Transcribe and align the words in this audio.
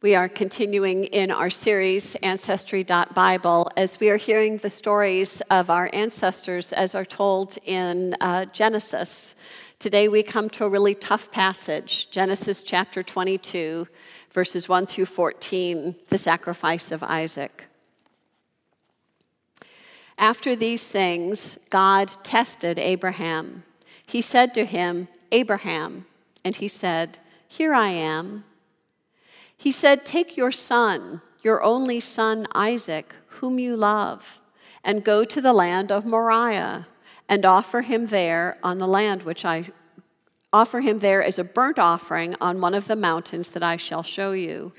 We 0.00 0.14
are 0.14 0.28
continuing 0.28 1.06
in 1.06 1.32
our 1.32 1.50
series, 1.50 2.14
Ancestry.Bible, 2.22 3.72
as 3.76 3.98
we 3.98 4.10
are 4.10 4.16
hearing 4.16 4.58
the 4.58 4.70
stories 4.70 5.42
of 5.50 5.70
our 5.70 5.90
ancestors 5.92 6.72
as 6.72 6.94
are 6.94 7.04
told 7.04 7.58
in 7.64 8.14
uh, 8.20 8.44
Genesis. 8.44 9.34
Today 9.80 10.06
we 10.06 10.22
come 10.22 10.48
to 10.50 10.64
a 10.64 10.68
really 10.68 10.94
tough 10.94 11.32
passage, 11.32 12.12
Genesis 12.12 12.62
chapter 12.62 13.02
22, 13.02 13.88
verses 14.32 14.68
1 14.68 14.86
through 14.86 15.06
14, 15.06 15.96
the 16.10 16.18
sacrifice 16.18 16.92
of 16.92 17.02
Isaac. 17.02 17.64
After 20.16 20.54
these 20.54 20.86
things, 20.86 21.58
God 21.70 22.08
tested 22.22 22.78
Abraham. 22.78 23.64
He 24.06 24.20
said 24.20 24.54
to 24.54 24.64
him, 24.64 25.08
Abraham, 25.32 26.06
and 26.44 26.54
he 26.54 26.68
said, 26.68 27.18
Here 27.48 27.74
I 27.74 27.88
am. 27.88 28.44
He 29.58 29.72
said, 29.72 30.04
Take 30.04 30.36
your 30.36 30.52
son, 30.52 31.20
your 31.42 31.62
only 31.62 32.00
son 32.00 32.46
Isaac, 32.54 33.14
whom 33.26 33.58
you 33.58 33.76
love, 33.76 34.40
and 34.84 35.04
go 35.04 35.24
to 35.24 35.40
the 35.40 35.52
land 35.52 35.90
of 35.90 36.06
Moriah 36.06 36.86
and 37.28 37.44
offer 37.44 37.82
him 37.82 38.06
there 38.06 38.56
on 38.62 38.78
the 38.78 38.86
land 38.86 39.24
which 39.24 39.44
I 39.44 39.70
offer 40.52 40.80
him 40.80 41.00
there 41.00 41.22
as 41.22 41.38
a 41.38 41.44
burnt 41.44 41.78
offering 41.78 42.34
on 42.40 42.60
one 42.60 42.72
of 42.72 42.86
the 42.86 42.96
mountains 42.96 43.50
that 43.50 43.62
I 43.62 43.76
shall 43.76 44.02
show 44.02 44.32
you. 44.32 44.72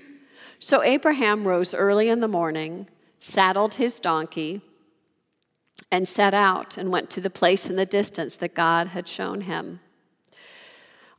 So 0.58 0.82
Abraham 0.82 1.48
rose 1.48 1.74
early 1.74 2.10
in 2.10 2.22
the 2.22 2.28
morning, 2.28 2.88
saddled 3.20 3.76
his 3.76 4.00
donkey, 4.00 4.62
and 5.92 6.08
set 6.08 6.34
out 6.34 6.78
and 6.78 6.90
went 6.90 7.10
to 7.12 7.22
the 7.22 7.30
place 7.30 7.70
in 7.70 7.76
the 7.76 7.86
distance 7.86 8.36
that 8.38 8.56
God 8.56 8.88
had 8.88 9.08
shown 9.08 9.42
him. 9.42 9.80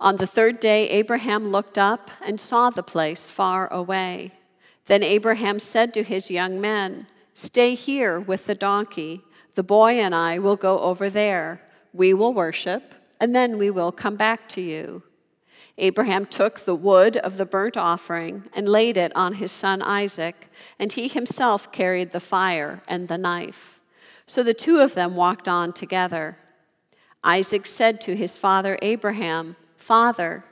On 0.00 0.16
the 0.16 0.26
third 0.26 0.60
day, 0.60 0.88
Abraham 0.88 1.48
looked 1.48 1.76
up 1.76 2.10
and 2.24 2.40
saw 2.40 2.70
the 2.70 2.82
place 2.82 3.30
far 3.30 3.70
away. 3.70 4.32
Then 4.86 5.02
Abraham 5.02 5.58
said 5.58 5.92
to 5.94 6.02
his 6.02 6.30
young 6.30 6.58
men, 6.58 7.06
Stay 7.34 7.74
here 7.74 8.18
with 8.18 8.46
the 8.46 8.54
donkey. 8.54 9.20
The 9.56 9.62
boy 9.62 10.00
and 10.00 10.14
I 10.14 10.38
will 10.38 10.56
go 10.56 10.78
over 10.80 11.10
there. 11.10 11.60
We 11.92 12.14
will 12.14 12.32
worship, 12.32 12.94
and 13.20 13.36
then 13.36 13.58
we 13.58 13.70
will 13.70 13.92
come 13.92 14.16
back 14.16 14.48
to 14.50 14.62
you. 14.62 15.02
Abraham 15.76 16.24
took 16.26 16.60
the 16.60 16.74
wood 16.74 17.18
of 17.18 17.36
the 17.36 17.46
burnt 17.46 17.76
offering 17.76 18.44
and 18.54 18.68
laid 18.68 18.96
it 18.96 19.14
on 19.14 19.34
his 19.34 19.52
son 19.52 19.82
Isaac, 19.82 20.50
and 20.78 20.92
he 20.92 21.08
himself 21.08 21.70
carried 21.72 22.12
the 22.12 22.20
fire 22.20 22.82
and 22.88 23.08
the 23.08 23.18
knife. 23.18 23.80
So 24.26 24.42
the 24.42 24.54
two 24.54 24.78
of 24.80 24.94
them 24.94 25.14
walked 25.14 25.48
on 25.48 25.72
together. 25.72 26.38
Isaac 27.22 27.66
said 27.66 28.00
to 28.02 28.16
his 28.16 28.36
father 28.36 28.78
Abraham, 28.80 29.56
Father. 29.90 30.44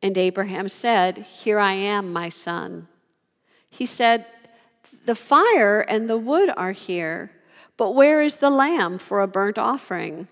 And 0.00 0.16
Abraham 0.16 0.70
said, 0.70 1.18
Here 1.18 1.58
I 1.58 1.74
am, 1.74 2.10
my 2.14 2.30
son. 2.30 2.88
He 3.68 3.84
said, 3.84 4.24
The 5.04 5.14
fire 5.14 5.82
and 5.82 6.08
the 6.08 6.16
wood 6.16 6.50
are 6.56 6.72
here, 6.72 7.30
but 7.76 7.94
where 7.94 8.22
is 8.22 8.36
the 8.36 8.48
lamb 8.48 8.96
for 8.96 9.20
a 9.20 9.26
burnt 9.26 9.58
offering? 9.58 10.28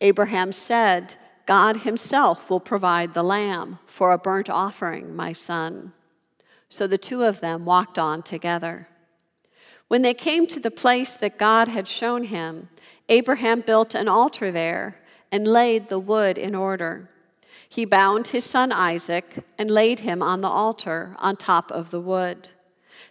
Abraham 0.00 0.50
said, 0.50 1.14
God 1.46 1.82
himself 1.82 2.50
will 2.50 2.58
provide 2.58 3.14
the 3.14 3.22
lamb 3.22 3.78
for 3.86 4.10
a 4.10 4.18
burnt 4.18 4.50
offering, 4.50 5.14
my 5.14 5.32
son. 5.32 5.92
So 6.68 6.88
the 6.88 6.98
two 6.98 7.22
of 7.22 7.38
them 7.38 7.64
walked 7.64 8.00
on 8.00 8.24
together. 8.24 8.88
When 9.86 10.02
they 10.02 10.14
came 10.14 10.48
to 10.48 10.58
the 10.58 10.72
place 10.72 11.14
that 11.14 11.38
God 11.38 11.68
had 11.68 11.86
shown 11.86 12.24
him, 12.24 12.68
Abraham 13.08 13.60
built 13.60 13.94
an 13.94 14.08
altar 14.08 14.50
there 14.50 14.96
and 15.30 15.46
laid 15.46 15.88
the 15.88 16.00
wood 16.00 16.36
in 16.36 16.56
order. 16.56 17.10
He 17.68 17.84
bound 17.84 18.28
his 18.28 18.44
son 18.44 18.70
Isaac 18.70 19.44
and 19.58 19.70
laid 19.70 20.00
him 20.00 20.22
on 20.22 20.40
the 20.40 20.48
altar 20.48 21.16
on 21.18 21.36
top 21.36 21.72
of 21.72 21.90
the 21.90 22.00
wood. 22.00 22.50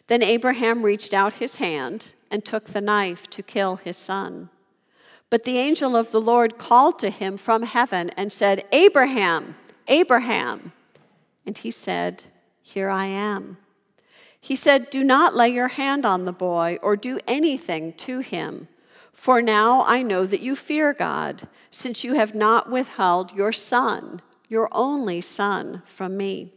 Then 0.07 0.23
Abraham 0.23 0.83
reached 0.83 1.13
out 1.13 1.33
his 1.33 1.57
hand 1.57 2.13
and 2.31 2.45
took 2.45 2.67
the 2.67 2.79
knife 2.79 3.29
to 3.31 3.43
kill 3.43 3.75
his 3.75 3.97
son. 3.97 4.49
But 5.29 5.43
the 5.43 5.57
angel 5.57 5.95
of 5.95 6.11
the 6.11 6.21
Lord 6.21 6.57
called 6.57 6.97
to 6.99 7.09
him 7.09 7.37
from 7.37 7.63
heaven 7.63 8.09
and 8.11 8.31
said, 8.31 8.65
Abraham, 8.71 9.55
Abraham. 9.87 10.71
And 11.45 11.57
he 11.57 11.71
said, 11.71 12.23
Here 12.61 12.89
I 12.89 13.07
am. 13.07 13.57
He 14.39 14.55
said, 14.55 14.89
Do 14.89 15.03
not 15.03 15.35
lay 15.35 15.49
your 15.49 15.69
hand 15.69 16.05
on 16.05 16.25
the 16.25 16.31
boy 16.31 16.77
or 16.81 16.95
do 16.95 17.19
anything 17.27 17.93
to 17.93 18.19
him. 18.19 18.67
For 19.11 19.41
now 19.41 19.83
I 19.85 20.03
know 20.03 20.25
that 20.25 20.41
you 20.41 20.55
fear 20.55 20.93
God, 20.93 21.47
since 21.71 22.03
you 22.03 22.13
have 22.13 22.35
not 22.35 22.69
withheld 22.69 23.31
your 23.31 23.51
son 23.51 24.21
your 24.53 24.69
only 24.71 25.19
son, 25.19 25.81
from 25.85 26.15
me. 26.15 26.53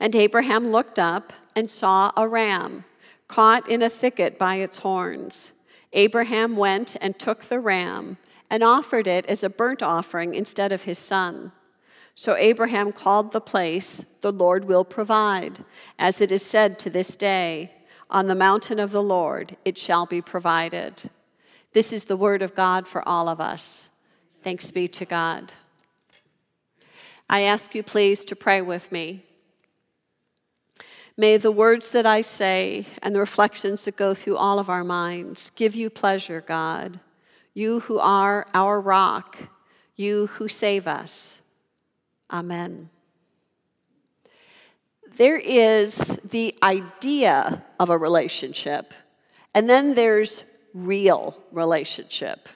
And 0.00 0.16
Abraham 0.16 0.72
looked 0.72 0.98
up 0.98 1.32
and 1.54 1.70
saw 1.70 2.10
a 2.16 2.26
ram 2.26 2.84
caught 3.28 3.68
in 3.68 3.82
a 3.82 3.90
thicket 3.90 4.38
by 4.38 4.56
its 4.56 4.78
horns. 4.78 5.52
Abraham 5.92 6.56
went 6.56 6.96
and 7.02 7.18
took 7.18 7.44
the 7.44 7.60
ram 7.60 8.16
and 8.50 8.62
offered 8.62 9.06
it 9.06 9.26
as 9.26 9.42
a 9.42 9.50
burnt 9.50 9.82
offering 9.82 10.34
instead 10.34 10.72
of 10.72 10.82
his 10.82 10.98
son. 10.98 11.52
So 12.14 12.34
Abraham 12.34 12.92
called 12.92 13.32
the 13.32 13.40
place, 13.40 14.04
The 14.22 14.32
Lord 14.32 14.64
will 14.64 14.84
provide, 14.84 15.64
as 15.98 16.20
it 16.20 16.32
is 16.32 16.42
said 16.42 16.78
to 16.80 16.90
this 16.90 17.14
day, 17.14 17.72
On 18.10 18.26
the 18.26 18.34
mountain 18.34 18.78
of 18.78 18.90
the 18.90 19.02
Lord 19.02 19.56
it 19.66 19.76
shall 19.76 20.06
be 20.06 20.22
provided. 20.22 21.10
This 21.74 21.92
is 21.92 22.04
the 22.04 22.16
word 22.16 22.40
of 22.40 22.54
God 22.54 22.88
for 22.88 23.06
all 23.06 23.28
of 23.28 23.38
us. 23.38 23.90
Thanks 24.42 24.70
be 24.70 24.88
to 24.88 25.04
God. 25.04 25.52
I 27.32 27.44
ask 27.44 27.74
you, 27.74 27.82
please, 27.82 28.26
to 28.26 28.36
pray 28.36 28.60
with 28.60 28.92
me. 28.92 29.24
May 31.16 31.38
the 31.38 31.50
words 31.50 31.88
that 31.92 32.04
I 32.04 32.20
say 32.20 32.84
and 33.00 33.14
the 33.14 33.20
reflections 33.20 33.86
that 33.86 33.96
go 33.96 34.12
through 34.12 34.36
all 34.36 34.58
of 34.58 34.68
our 34.68 34.84
minds 34.84 35.50
give 35.56 35.74
you 35.74 35.88
pleasure, 35.88 36.42
God. 36.42 37.00
You 37.54 37.80
who 37.80 37.98
are 37.98 38.46
our 38.52 38.78
rock, 38.78 39.38
you 39.96 40.26
who 40.26 40.46
save 40.46 40.86
us. 40.86 41.40
Amen. 42.30 42.90
There 45.16 45.38
is 45.38 46.20
the 46.22 46.54
idea 46.62 47.64
of 47.80 47.88
a 47.88 47.96
relationship, 47.96 48.92
and 49.54 49.70
then 49.70 49.94
there's 49.94 50.44
real 50.74 51.38
relationship 51.50 52.50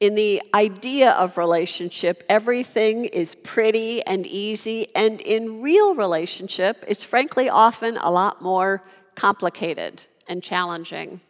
in 0.00 0.14
the 0.14 0.42
idea 0.54 1.10
of 1.10 1.36
relationship, 1.36 2.24
everything 2.28 3.04
is 3.04 3.34
pretty 3.34 4.02
and 4.06 4.26
easy. 4.26 4.88
And 4.94 5.20
in 5.20 5.60
real 5.60 5.94
relationship, 5.94 6.82
it's 6.88 7.04
frankly 7.04 7.50
often 7.50 7.98
a 7.98 8.10
lot 8.10 8.40
more 8.40 8.82
complicated 9.14 10.02
and 10.26 10.42
challenging. 10.42 11.20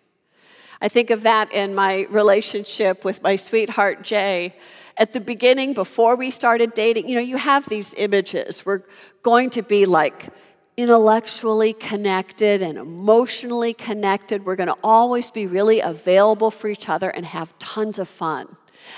I 0.81 0.89
think 0.89 1.11
of 1.11 1.23
that 1.25 1.53
in 1.53 1.75
my 1.75 2.07
relationship 2.11 3.05
with 3.05 3.23
my 3.23 3.37
sweetheart, 3.37 4.03
Jay. 4.03 4.55
At 4.97 5.13
the 5.13 5.21
beginning, 5.21 5.75
before 5.75 6.15
we 6.15 6.31
started 6.31 6.73
dating, 6.73 7.09
you 7.09 7.17
know, 7.17 7.21
you 7.21 7.37
have 7.37 7.69
these 7.69 7.93
images. 7.95 8.65
We're 8.65 8.83
going 9.23 9.51
to 9.51 9.63
be 9.63 9.85
like 9.85 10.29
intellectually 10.77 11.75
connected 11.75 12.63
and 12.63 12.79
emotionally 12.79 13.75
connected. 13.75 14.47
We're 14.47 14.57
going 14.57 14.69
to 14.69 14.79
always 14.83 15.31
be 15.31 15.47
really 15.47 15.81
available 15.81 16.51
for 16.51 16.69
each 16.69 16.89
other 16.89 17.11
and 17.11 17.27
have 17.27 17.59
tons 17.59 17.99
of 17.99 18.09
fun. 18.09 18.57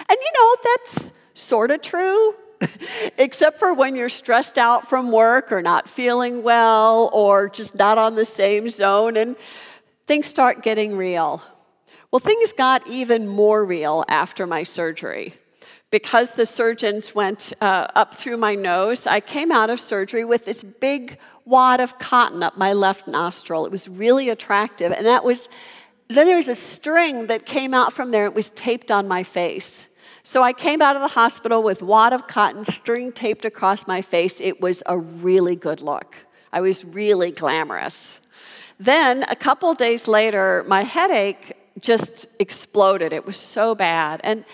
And 0.09 0.19
you 0.21 0.33
know, 0.35 0.57
that's 0.65 1.13
sort 1.35 1.71
of 1.71 1.83
true, 1.83 2.35
except 3.19 3.59
for 3.59 3.75
when 3.75 3.97
you're 3.97 4.09
stressed 4.09 4.59
out 4.59 4.89
from 4.89 5.11
work 5.11 5.53
or 5.53 5.63
not 5.63 5.89
feeling 5.89 6.43
well 6.43 7.11
or 7.13 7.49
just 7.49 7.75
not 7.75 7.99
on 7.99 8.17
the 8.17 8.25
same 8.25 8.69
zone 8.69 9.17
and 9.17 9.37
things 10.07 10.27
start 10.27 10.63
getting 10.63 10.97
real. 10.97 11.43
Well, 12.11 12.21
things 12.21 12.53
got 12.53 12.87
even 12.87 13.27
more 13.27 13.65
real 13.65 14.05
after 14.09 14.47
my 14.47 14.63
surgery. 14.63 15.35
Because 15.91 16.33
the 16.33 16.47
surgeons 16.47 17.15
went 17.15 17.53
uh, 17.61 17.87
up 17.95 18.15
through 18.15 18.39
my 18.39 18.55
nose, 18.55 19.07
I 19.07 19.21
came 19.21 19.53
out 19.53 19.69
of 19.69 19.79
surgery 19.79 20.25
with 20.25 20.47
this 20.47 20.63
big 20.63 21.19
wad 21.45 21.81
of 21.81 21.99
cotton 21.99 22.43
up 22.43 22.57
my 22.57 22.73
left 22.73 23.07
nostril. 23.07 23.67
It 23.67 23.73
was 23.73 23.89
really 23.89 24.31
attractive, 24.31 24.91
and 24.93 25.05
that 25.07 25.23
was 25.23 25.49
then 26.15 26.27
there 26.27 26.37
was 26.37 26.49
a 26.49 26.55
string 26.55 27.27
that 27.27 27.47
came 27.47 27.75
out 27.75 27.93
from 27.93 28.11
there. 28.11 28.27
It 28.27 28.35
was 28.35 28.51
taped 28.51 28.91
on 28.91 29.07
my 29.07 29.23
face. 29.23 29.89
So 30.25 30.43
I 30.43 30.53
came 30.53 30.81
out 30.81 30.95
of 30.95 31.03
the 31.03 31.09
hospital 31.09 31.63
with 31.63 31.83
wad 31.83 32.13
of 32.13 32.27
cotton 32.27 32.65
string 32.65 33.13
taped 33.13 33.45
across 33.45 33.87
my 33.87 34.03
face. 34.03 34.41
It 34.41 34.61
was 34.61 34.83
a 34.87 34.97
really 34.97 35.57
good 35.57 35.81
look. 35.81 36.17
I 36.53 36.61
was 36.61 36.85
really 36.85 37.33
glamorous. 37.33 38.21
Then 38.79 39.25
a 39.25 39.37
couple 39.37 39.75
days 39.75 40.07
later, 40.07 40.65
my 40.67 40.83
headache 40.83 41.55
just 41.81 42.27
exploded. 42.39 43.13
It 43.13 43.27
was 43.27 43.37
so 43.37 43.75
bad. 43.75 44.21
And 44.23 44.45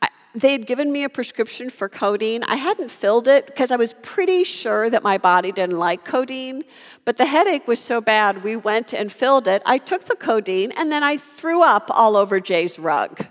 I, 0.00 0.08
they 0.34 0.52
had 0.52 0.66
given 0.66 0.90
me 0.92 1.04
a 1.04 1.08
prescription 1.08 1.68
for 1.68 1.88
codeine. 1.88 2.42
I 2.44 2.56
hadn't 2.56 2.90
filled 2.90 3.28
it 3.28 3.46
because 3.46 3.70
I 3.70 3.76
was 3.76 3.94
pretty 4.02 4.44
sure 4.44 4.88
that 4.88 5.02
my 5.02 5.18
body 5.18 5.52
didn't 5.52 5.78
like 5.78 6.04
codeine, 6.04 6.64
but 7.04 7.18
the 7.18 7.26
headache 7.26 7.68
was 7.68 7.80
so 7.80 8.00
bad, 8.00 8.42
we 8.42 8.56
went 8.56 8.94
and 8.94 9.12
filled 9.12 9.46
it. 9.46 9.62
I 9.66 9.78
took 9.78 10.06
the 10.06 10.16
codeine 10.16 10.72
and 10.72 10.90
then 10.90 11.02
I 11.02 11.18
threw 11.18 11.62
up 11.62 11.86
all 11.90 12.16
over 12.16 12.40
Jay's 12.40 12.78
rug. 12.78 13.26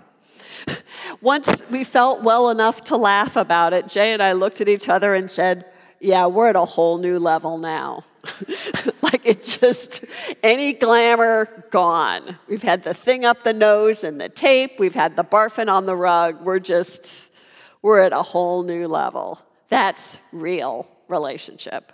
Once 1.20 1.62
we 1.70 1.82
felt 1.82 2.22
well 2.22 2.50
enough 2.50 2.82
to 2.84 2.96
laugh 2.96 3.36
about 3.36 3.72
it, 3.72 3.88
Jay 3.88 4.12
and 4.12 4.22
I 4.22 4.32
looked 4.32 4.60
at 4.60 4.68
each 4.68 4.88
other 4.88 5.14
and 5.14 5.30
said, 5.30 5.64
yeah, 6.02 6.26
we're 6.26 6.48
at 6.48 6.56
a 6.56 6.64
whole 6.64 6.98
new 6.98 7.18
level 7.18 7.58
now. 7.58 8.04
like 9.02 9.24
it 9.24 9.44
just, 9.44 10.04
any 10.42 10.72
glamour 10.72 11.64
gone. 11.70 12.38
We've 12.48 12.62
had 12.62 12.82
the 12.82 12.92
thing 12.92 13.24
up 13.24 13.44
the 13.44 13.52
nose 13.52 14.02
and 14.02 14.20
the 14.20 14.28
tape, 14.28 14.78
we've 14.78 14.94
had 14.94 15.16
the 15.16 15.24
barfing 15.24 15.70
on 15.70 15.86
the 15.86 15.96
rug. 15.96 16.44
We're 16.44 16.58
just, 16.58 17.30
we're 17.82 18.00
at 18.00 18.12
a 18.12 18.22
whole 18.22 18.64
new 18.64 18.88
level. 18.88 19.40
That's 19.68 20.18
real 20.32 20.88
relationship. 21.08 21.92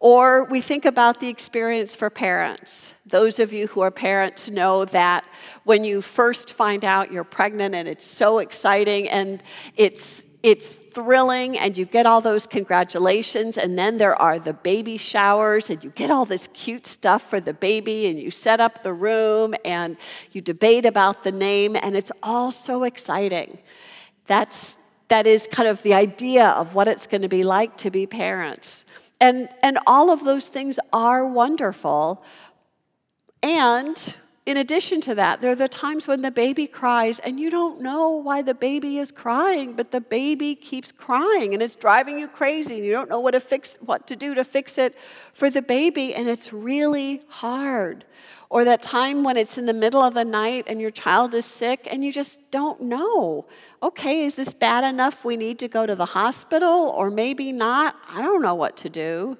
Or 0.00 0.44
we 0.44 0.60
think 0.60 0.84
about 0.84 1.20
the 1.20 1.28
experience 1.28 1.96
for 1.96 2.10
parents. 2.10 2.94
Those 3.06 3.38
of 3.38 3.52
you 3.52 3.68
who 3.68 3.80
are 3.80 3.90
parents 3.90 4.48
know 4.48 4.84
that 4.86 5.24
when 5.64 5.82
you 5.82 6.02
first 6.02 6.52
find 6.52 6.84
out 6.84 7.10
you're 7.10 7.24
pregnant 7.24 7.74
and 7.74 7.88
it's 7.88 8.04
so 8.04 8.38
exciting 8.38 9.08
and 9.08 9.42
it's 9.76 10.24
it's 10.42 10.76
thrilling 10.76 11.58
and 11.58 11.76
you 11.76 11.84
get 11.84 12.06
all 12.06 12.20
those 12.20 12.46
congratulations 12.46 13.58
and 13.58 13.76
then 13.76 13.98
there 13.98 14.14
are 14.20 14.38
the 14.38 14.52
baby 14.52 14.96
showers 14.96 15.68
and 15.68 15.82
you 15.82 15.90
get 15.90 16.10
all 16.10 16.24
this 16.24 16.48
cute 16.52 16.86
stuff 16.86 17.28
for 17.28 17.40
the 17.40 17.52
baby 17.52 18.06
and 18.06 18.20
you 18.20 18.30
set 18.30 18.60
up 18.60 18.82
the 18.82 18.92
room 18.92 19.54
and 19.64 19.96
you 20.30 20.40
debate 20.40 20.86
about 20.86 21.24
the 21.24 21.32
name 21.32 21.76
and 21.76 21.96
it's 21.96 22.12
all 22.22 22.52
so 22.52 22.84
exciting. 22.84 23.58
That's 24.26 24.76
that 25.08 25.26
is 25.26 25.48
kind 25.50 25.68
of 25.68 25.82
the 25.82 25.94
idea 25.94 26.48
of 26.48 26.74
what 26.74 26.86
it's 26.86 27.06
going 27.06 27.22
to 27.22 27.28
be 27.28 27.42
like 27.42 27.76
to 27.78 27.90
be 27.90 28.06
parents. 28.06 28.84
And 29.20 29.48
and 29.62 29.78
all 29.86 30.10
of 30.10 30.24
those 30.24 30.46
things 30.48 30.78
are 30.92 31.26
wonderful. 31.26 32.22
And 33.42 34.14
in 34.48 34.56
addition 34.56 35.02
to 35.02 35.14
that, 35.14 35.42
there 35.42 35.52
are 35.52 35.54
the 35.54 35.68
times 35.68 36.08
when 36.08 36.22
the 36.22 36.30
baby 36.30 36.66
cries 36.66 37.18
and 37.18 37.38
you 37.38 37.50
don't 37.50 37.82
know 37.82 38.12
why 38.12 38.40
the 38.40 38.54
baby 38.54 38.96
is 38.96 39.12
crying, 39.12 39.74
but 39.74 39.90
the 39.90 40.00
baby 40.00 40.54
keeps 40.54 40.90
crying 40.90 41.52
and 41.52 41.62
it's 41.62 41.74
driving 41.74 42.18
you 42.18 42.26
crazy 42.26 42.76
and 42.76 42.82
you 42.82 42.90
don't 42.90 43.10
know 43.10 43.20
what 43.20 43.32
to 43.32 43.40
fix 43.40 43.76
what 43.82 44.06
to 44.06 44.16
do 44.16 44.34
to 44.34 44.42
fix 44.44 44.78
it 44.78 44.96
for 45.34 45.50
the 45.50 45.60
baby 45.60 46.14
and 46.14 46.30
it's 46.30 46.50
really 46.50 47.20
hard. 47.28 48.06
Or 48.48 48.64
that 48.64 48.80
time 48.80 49.22
when 49.22 49.36
it's 49.36 49.58
in 49.58 49.66
the 49.66 49.74
middle 49.74 50.00
of 50.00 50.14
the 50.14 50.24
night 50.24 50.64
and 50.66 50.80
your 50.80 50.92
child 50.92 51.34
is 51.34 51.44
sick 51.44 51.86
and 51.90 52.02
you 52.02 52.10
just 52.10 52.50
don't 52.50 52.80
know. 52.80 53.44
Okay, 53.82 54.24
is 54.24 54.34
this 54.34 54.54
bad 54.54 54.82
enough 54.82 55.26
we 55.26 55.36
need 55.36 55.58
to 55.58 55.68
go 55.68 55.84
to 55.84 55.94
the 55.94 56.06
hospital 56.06 56.88
or 56.96 57.10
maybe 57.10 57.52
not? 57.52 57.96
I 58.08 58.22
don't 58.22 58.40
know 58.40 58.54
what 58.54 58.78
to 58.78 58.88
do. 58.88 59.36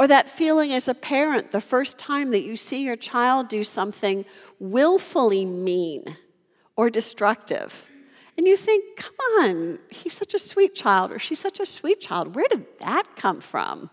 Or 0.00 0.06
that 0.06 0.30
feeling 0.30 0.72
as 0.72 0.88
a 0.88 0.94
parent 0.94 1.52
the 1.52 1.60
first 1.60 1.98
time 1.98 2.30
that 2.30 2.40
you 2.40 2.56
see 2.56 2.82
your 2.82 2.96
child 2.96 3.48
do 3.48 3.62
something 3.62 4.24
willfully 4.58 5.44
mean 5.44 6.16
or 6.74 6.88
destructive. 6.88 7.84
And 8.38 8.46
you 8.46 8.56
think, 8.56 8.96
come 8.96 9.14
on, 9.40 9.78
he's 9.90 10.16
such 10.16 10.32
a 10.32 10.38
sweet 10.38 10.74
child 10.74 11.12
or 11.12 11.18
she's 11.18 11.38
such 11.38 11.60
a 11.60 11.66
sweet 11.66 12.00
child. 12.00 12.34
Where 12.34 12.46
did 12.48 12.64
that 12.78 13.14
come 13.14 13.42
from? 13.42 13.90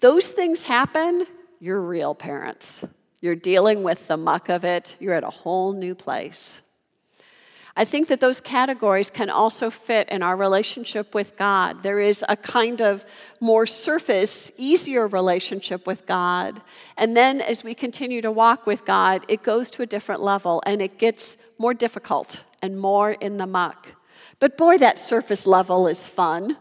Those 0.00 0.26
things 0.26 0.60
happen, 0.60 1.26
you're 1.60 1.80
real 1.80 2.14
parents. 2.14 2.82
You're 3.22 3.36
dealing 3.36 3.82
with 3.82 4.08
the 4.08 4.18
muck 4.18 4.50
of 4.50 4.66
it, 4.66 4.96
you're 5.00 5.14
at 5.14 5.24
a 5.24 5.30
whole 5.30 5.72
new 5.72 5.94
place. 5.94 6.60
I 7.78 7.84
think 7.84 8.08
that 8.08 8.20
those 8.20 8.40
categories 8.40 9.10
can 9.10 9.28
also 9.28 9.68
fit 9.68 10.08
in 10.08 10.22
our 10.22 10.34
relationship 10.34 11.14
with 11.14 11.36
God. 11.36 11.82
There 11.82 12.00
is 12.00 12.24
a 12.26 12.36
kind 12.36 12.80
of 12.80 13.04
more 13.38 13.66
surface, 13.66 14.50
easier 14.56 15.06
relationship 15.06 15.86
with 15.86 16.06
God. 16.06 16.62
And 16.96 17.14
then 17.14 17.42
as 17.42 17.62
we 17.62 17.74
continue 17.74 18.22
to 18.22 18.32
walk 18.32 18.66
with 18.66 18.86
God, 18.86 19.26
it 19.28 19.42
goes 19.42 19.70
to 19.72 19.82
a 19.82 19.86
different 19.86 20.22
level 20.22 20.62
and 20.64 20.80
it 20.80 20.98
gets 20.98 21.36
more 21.58 21.74
difficult 21.74 22.42
and 22.62 22.80
more 22.80 23.12
in 23.12 23.36
the 23.36 23.46
muck. 23.46 23.88
But 24.38 24.56
boy, 24.56 24.78
that 24.78 24.98
surface 24.98 25.46
level 25.46 25.86
is 25.86 26.06
fun. 26.06 26.56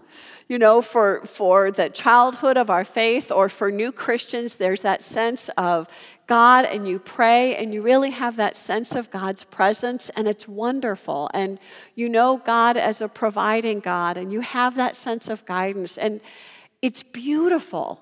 You 0.47 0.59
know, 0.59 0.83
for, 0.83 1.25
for 1.25 1.71
the 1.71 1.89
childhood 1.89 2.56
of 2.56 2.69
our 2.69 2.83
faith 2.83 3.31
or 3.31 3.50
for 3.50 3.71
new 3.71 3.92
Christians, 3.92 4.56
there's 4.56 4.83
that 4.83 5.03
sense 5.03 5.50
of 5.57 5.88
God 6.27 6.65
and 6.65 6.88
you 6.88 7.00
pray 7.00 7.56
and 7.56 7.74
you 7.74 7.81
really 7.81 8.12
have 8.12 8.36
that 8.36 8.56
sense 8.56 8.94
of 8.94 9.09
God's 9.09 9.44
presence 9.44 10.12
and 10.15 10.27
it's 10.27 10.47
wonderful. 10.47 11.31
And 11.33 11.57
you 11.95 12.09
know 12.09 12.38
God 12.38 12.77
as 12.77 13.01
a 13.01 13.07
providing 13.07 13.80
God 13.80 14.18
and 14.18 14.31
you 14.31 14.42
have 14.42 14.75
that 14.75 14.95
sense 14.95 15.30
of 15.30 15.45
guidance 15.45 15.97
and 15.97 16.21
it's 16.80 17.01
beautiful. 17.01 18.01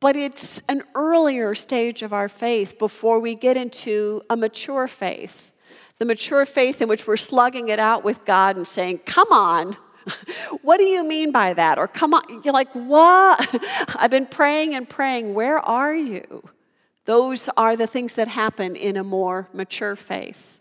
But 0.00 0.16
it's 0.16 0.62
an 0.68 0.82
earlier 0.94 1.54
stage 1.54 2.02
of 2.02 2.14
our 2.14 2.28
faith 2.28 2.78
before 2.78 3.20
we 3.20 3.34
get 3.34 3.58
into 3.58 4.22
a 4.30 4.36
mature 4.36 4.88
faith. 4.88 5.52
The 5.98 6.06
mature 6.06 6.46
faith 6.46 6.80
in 6.80 6.88
which 6.88 7.06
we're 7.06 7.18
slugging 7.18 7.68
it 7.68 7.78
out 7.78 8.02
with 8.02 8.24
God 8.24 8.56
and 8.56 8.66
saying, 8.66 9.00
Come 9.06 9.30
on, 9.30 9.76
what 10.62 10.78
do 10.78 10.84
you 10.84 11.04
mean 11.04 11.32
by 11.32 11.54
that? 11.54 11.78
Or 11.78 11.88
come 11.88 12.14
on, 12.14 12.42
you're 12.44 12.54
like, 12.54 12.70
what? 12.72 13.62
I've 13.96 14.10
been 14.10 14.26
praying 14.26 14.74
and 14.74 14.88
praying. 14.88 15.34
Where 15.34 15.58
are 15.58 15.94
you? 15.94 16.48
Those 17.04 17.48
are 17.56 17.76
the 17.76 17.86
things 17.86 18.14
that 18.14 18.28
happen 18.28 18.76
in 18.76 18.96
a 18.96 19.04
more 19.04 19.48
mature 19.52 19.96
faith. 19.96 20.60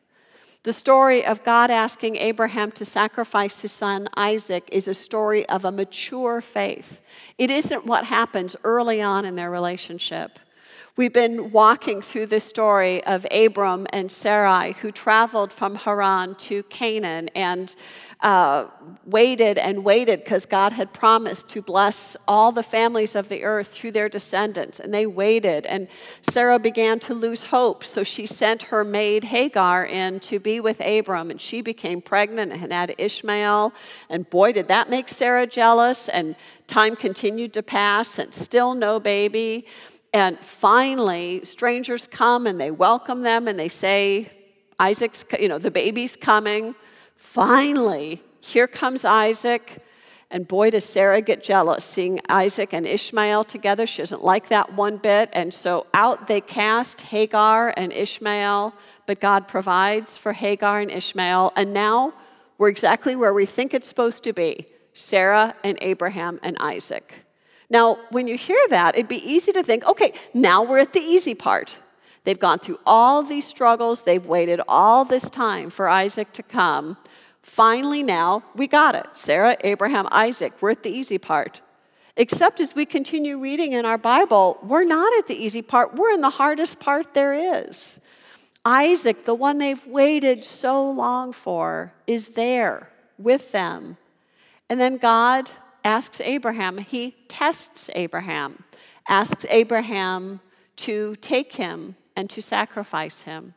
The 0.64 0.74
story 0.74 1.26
of 1.26 1.44
God 1.44 1.72
asking 1.72 2.18
Abraham 2.18 2.72
to 2.74 2.86
sacrifice 2.86 3.62
his 3.62 3.72
son 3.72 4.08
Isaac 4.16 4.70
is 4.72 4.88
a 4.88 4.94
story 4.94 5.48
of 5.50 5.66
a 5.66 5.72
mature 5.72 6.40
faith. 6.40 7.02
It 7.40 7.50
isn't 7.50 7.88
what 7.88 8.06
happens 8.06 8.56
early 8.64 9.02
on 9.02 9.26
in 9.26 9.36
their 9.36 9.50
relationship. 9.50 10.38
We've 10.98 11.13
been 11.13 11.51
walking 11.51 12.01
through 12.01 12.28
the 12.28 12.39
story 12.39 13.04
of 13.06 13.25
Abram 13.31 13.88
and 13.92 14.12
Sarai, 14.12 14.74
who 14.74 14.92
traveled 14.92 15.54
from 15.54 15.75
Haran 15.75 16.36
to 16.36 16.63
Canaan 16.63 17.30
and 17.33 17.75
uh, 18.22 18.66
waited 19.06 19.57
and 19.57 19.83
waited 19.83 20.24
because 20.24 20.45
God 20.45 20.74
had 20.74 20.94
promised 20.94 21.48
to 21.50 21.62
bless 21.62 22.16
all 22.28 22.51
the 22.51 22.62
families 22.62 23.16
of 23.16 23.30
the 23.30 23.44
earth 23.44 23.69
through 23.69 23.94
their 23.94 24.10
descendants. 24.10 24.80
And 24.80 24.94
they 24.94 25.07
waited, 25.07 25.66
and 25.66 25.88
Sarah 26.30 26.60
began 26.60 27.00
to 27.00 27.13
lose 27.13 27.45
hope. 27.45 27.83
So 27.83 28.04
she 28.04 28.25
sent 28.25 28.63
her 28.63 28.83
maid 28.83 29.24
Hagar 29.24 29.86
in 29.86 30.19
to 30.22 30.39
be 30.39 30.60
with 30.60 30.80
Abram, 30.81 31.31
and 31.31 31.42
she 31.42 31.62
became 31.62 32.01
pregnant 32.01 32.51
and 32.51 32.72
had 32.72 32.94
Ishmael. 32.98 33.74
And 34.10 34.30
boy, 34.30 34.51
did 34.51 34.68
that 34.68 34.89
make 34.89 35.10
Sarah 35.10 35.48
jealous. 35.48 36.10
And 36.10 36.36
time 36.68 36.95
continued 36.95 37.54
to 37.54 37.63
pass, 37.63 38.19
and 38.19 38.33
still 38.33 38.75
no 38.75 39.00
baby. 39.00 39.66
And 40.13 40.38
finally, 40.40 41.46
strangers 41.46 42.08
come 42.08 42.46
and 42.46 42.60
they 42.60 42.72
welcome 42.72 43.22
them 43.22 43.48
and 43.48 43.58
they 43.58 43.69
say, 43.69 44.31
Isaac's, 44.80 45.24
you 45.40 45.48
know, 45.48 45.58
the 45.58 45.72
baby's 45.72 46.16
coming. 46.16 46.75
Finally, 47.16 48.22
here 48.42 48.68
comes 48.68 49.06
Isaac. 49.06 49.81
And 50.30 50.48
boy, 50.48 50.72
does 50.72 50.86
Sarah 50.86 51.22
get 51.22 51.44
jealous 51.44 51.86
seeing 51.86 52.19
Isaac 52.30 52.74
and 52.74 52.88
Ishmael 52.88 53.44
together. 53.44 53.86
She 53.86 54.02
doesn't 54.02 54.24
like 54.24 54.50
that 54.50 54.74
one 54.74 54.98
bit. 54.98 55.30
And 55.33 55.54
so 55.54 55.88
out 55.94 56.28
they 56.28 56.42
cast 56.42 57.02
Hagar 57.02 57.74
and 57.76 57.92
Ishmael, 57.92 58.74
but 59.06 59.19
God 59.19 59.47
provides 59.47 60.18
for 60.18 60.33
Hagar 60.33 60.80
and 60.80 60.90
Ishmael. 60.90 61.52
And 61.56 61.74
now 61.74 62.14
we're 62.57 62.69
exactly 62.69 63.16
where 63.16 63.33
we 63.33 63.45
think 63.45 63.74
it's 63.74 63.88
supposed 63.88 64.24
to 64.24 64.33
be 64.33 64.68
Sarah 64.94 65.56
and 65.64 65.78
Abraham 65.81 66.40
and 66.44 66.57
Isaac. 66.59 67.26
Now, 67.71 67.99
when 68.09 68.28
you 68.28 68.35
hear 68.35 68.61
that, 68.69 68.95
it'd 68.95 69.07
be 69.07 69.25
easy 69.25 69.54
to 69.54 69.63
think, 69.63 69.85
okay, 69.85 70.11
now 70.33 70.61
we're 70.61 70.80
at 70.80 70.92
the 70.92 70.99
easy 70.99 71.33
part. 71.33 71.78
They've 72.25 72.37
gone 72.37 72.59
through 72.59 72.80
all 72.85 73.23
these 73.23 73.47
struggles, 73.47 74.01
they've 74.01 74.25
waited 74.25 74.59
all 74.68 75.06
this 75.06 75.30
time 75.30 75.69
for 75.69 75.87
Isaac 75.87 76.33
to 76.33 76.44
come. 76.44 76.97
Finally, 77.42 78.04
now 78.04 78.44
we 78.54 78.68
got 78.68 78.94
it. 78.94 79.07
Sarah, 79.13 79.56
Abraham, 79.61 80.07
Isaac, 80.11 80.54
we're 80.59 80.71
at 80.71 80.83
the 80.83 80.92
easy 80.92 81.18
part. 81.18 81.61
Except 82.18 82.59
as 82.59 82.75
we 82.75 82.85
continue 82.85 83.40
reading 83.40 83.71
in 83.71 83.85
our 83.85 83.97
Bible, 83.97 84.59
we're 84.61 84.83
not 84.83 85.18
at 85.18 85.28
the 85.28 85.35
easy 85.35 85.61
part, 85.61 85.95
we're 85.95 86.11
in 86.11 86.21
the 86.21 86.30
hardest 86.30 86.78
part 86.78 87.13
there 87.13 87.33
is. 87.33 88.01
Isaac, 88.66 89.23
the 89.23 89.33
one 89.33 89.59
they've 89.59 89.87
waited 89.87 90.44
so 90.44 90.92
long 90.92 91.31
for, 91.31 91.94
is 92.06 92.30
there 92.30 92.90
with 93.18 93.54
them. 93.54 93.95
And 94.69 94.80
then 94.80 94.97
God 94.97 95.49
asks 95.83 96.21
Abraham, 96.21 96.78
he 96.78 97.16
tests 97.28 97.90
Abraham, 97.95 98.64
asks 99.07 99.45
Abraham 99.50 100.40
to 100.78 101.16
take 101.18 101.54
him 101.54 101.95
and 102.16 102.30
to 102.30 102.42
sacrifice 102.42 103.21
him. 103.23 103.54